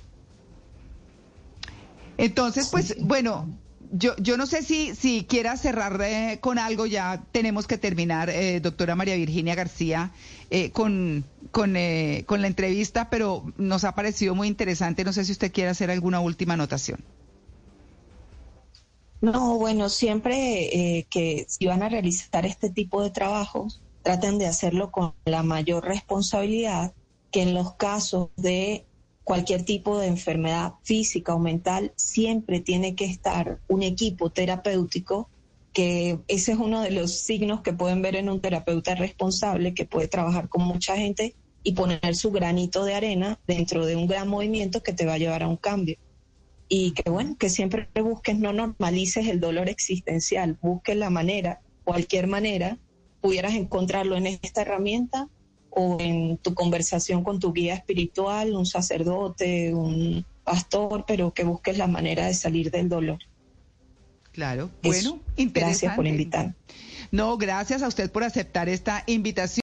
Entonces, 2.19 2.69
pues, 2.71 2.97
bueno, 3.01 3.49
yo, 3.93 4.15
yo 4.19 4.37
no 4.37 4.47
sé 4.47 4.63
si, 4.63 4.95
si 4.95 5.25
quiera 5.25 5.57
cerrar 5.57 6.01
eh, 6.03 6.39
con 6.41 6.59
algo, 6.59 6.85
ya 6.85 7.25
tenemos 7.33 7.67
que 7.67 7.79
terminar, 7.79 8.29
eh, 8.29 8.61
doctora 8.61 8.95
María 8.95 9.17
Virginia 9.17 9.55
García, 9.55 10.13
eh, 10.51 10.71
con, 10.71 11.25
con, 11.51 11.75
con 12.27 12.43
la 12.43 12.47
entrevista, 12.47 13.09
pero 13.09 13.53
nos 13.57 13.85
ha 13.85 13.95
parecido 13.95 14.35
muy 14.35 14.49
interesante. 14.49 15.03
No 15.03 15.13
sé 15.13 15.25
si 15.25 15.33
usted 15.33 15.51
quiere 15.51 15.71
hacer 15.71 15.91
alguna 15.91 16.21
última 16.21 16.55
anotación. 16.55 17.03
No, 19.23 19.59
bueno, 19.59 19.89
siempre 19.89 21.07
que 21.11 21.45
si 21.47 21.67
van 21.67 21.83
a 21.83 21.91
realizar 21.91 22.47
este 22.47 22.71
tipo 22.71 23.03
de 23.03 23.11
trabajos, 23.11 23.83
traten 24.03 24.39
de 24.39 24.47
hacerlo 24.47 24.91
con 24.91 25.13
la 25.27 25.43
mayor 25.43 25.85
responsabilidad 25.85 26.95
que 27.31 27.43
en 27.43 27.55
los 27.55 27.75
casos 27.75 28.31
de 28.37 28.87
cualquier 29.31 29.63
tipo 29.63 29.97
de 29.97 30.09
enfermedad 30.09 30.73
física 30.83 31.37
o 31.37 31.39
mental, 31.39 31.93
siempre 31.95 32.59
tiene 32.59 32.97
que 32.97 33.05
estar 33.05 33.61
un 33.69 33.85
equipo 33.85 34.31
terapéutico, 34.31 35.31
que 35.73 36.19
ese 36.27 36.51
es 36.51 36.59
uno 36.59 36.83
de 36.83 36.91
los 36.91 37.13
signos 37.21 37.61
que 37.61 37.73
pueden 37.73 38.03
ver 38.03 38.17
en 38.17 38.29
un 38.29 38.41
terapeuta 38.41 38.97
responsable 38.97 39.73
que 39.73 39.85
puede 39.85 40.09
trabajar 40.09 40.49
con 40.49 40.65
mucha 40.65 40.97
gente 40.97 41.37
y 41.63 41.75
poner 41.75 42.17
su 42.17 42.33
granito 42.33 42.85
de 42.85 42.95
arena 42.95 43.39
dentro 43.47 43.87
de 43.87 43.95
un 43.95 44.09
gran 44.09 44.27
movimiento 44.27 44.83
que 44.83 44.95
te 44.95 45.07
va 45.07 45.15
a 45.15 45.19
llevar 45.19 45.45
a 45.45 45.49
un 45.49 45.57
cambio. 45.57 45.97
Y 46.69 46.91
que 46.91 47.09
bueno, 47.09 47.37
que 47.39 47.51
siempre 47.51 47.89
busques, 48.03 48.37
no 48.37 48.53
normalices 48.53 49.29
el 49.29 49.39
dolor 49.39 49.69
existencial, 49.69 50.59
busques 50.61 50.97
la 50.97 51.09
manera, 51.09 51.61
cualquier 51.85 52.27
manera, 52.27 52.79
pudieras 53.21 53.55
encontrarlo 53.55 54.17
en 54.17 54.27
esta 54.27 54.63
herramienta 54.63 55.29
o 55.71 55.99
en 56.01 56.37
tu 56.39 56.55
conversación 56.55 57.25
con 57.25 57.39
tu 57.39 57.53
guía 57.53 57.75
espiritual, 57.75 58.55
un 58.55 58.67
sacerdote, 58.67 59.73
un 59.75 60.25
pastor, 60.45 61.05
pero 61.07 61.33
que 61.33 61.45
busques 61.45 61.79
la 61.79 61.87
manera 61.87 62.27
de 62.27 62.35
salir 62.35 62.71
del 62.71 62.89
dolor. 62.89 63.19
Claro, 64.33 64.71
bueno, 64.83 65.21
interesante. 65.37 65.61
Gracias 65.61 65.97
por 65.97 66.07
invitar. 66.07 66.55
No, 67.11 67.37
gracias 67.37 67.83
a 67.83 67.89
usted 67.89 68.11
por 68.11 68.23
aceptar 68.23 68.69
esta 68.69 69.03
invitación. 69.07 69.59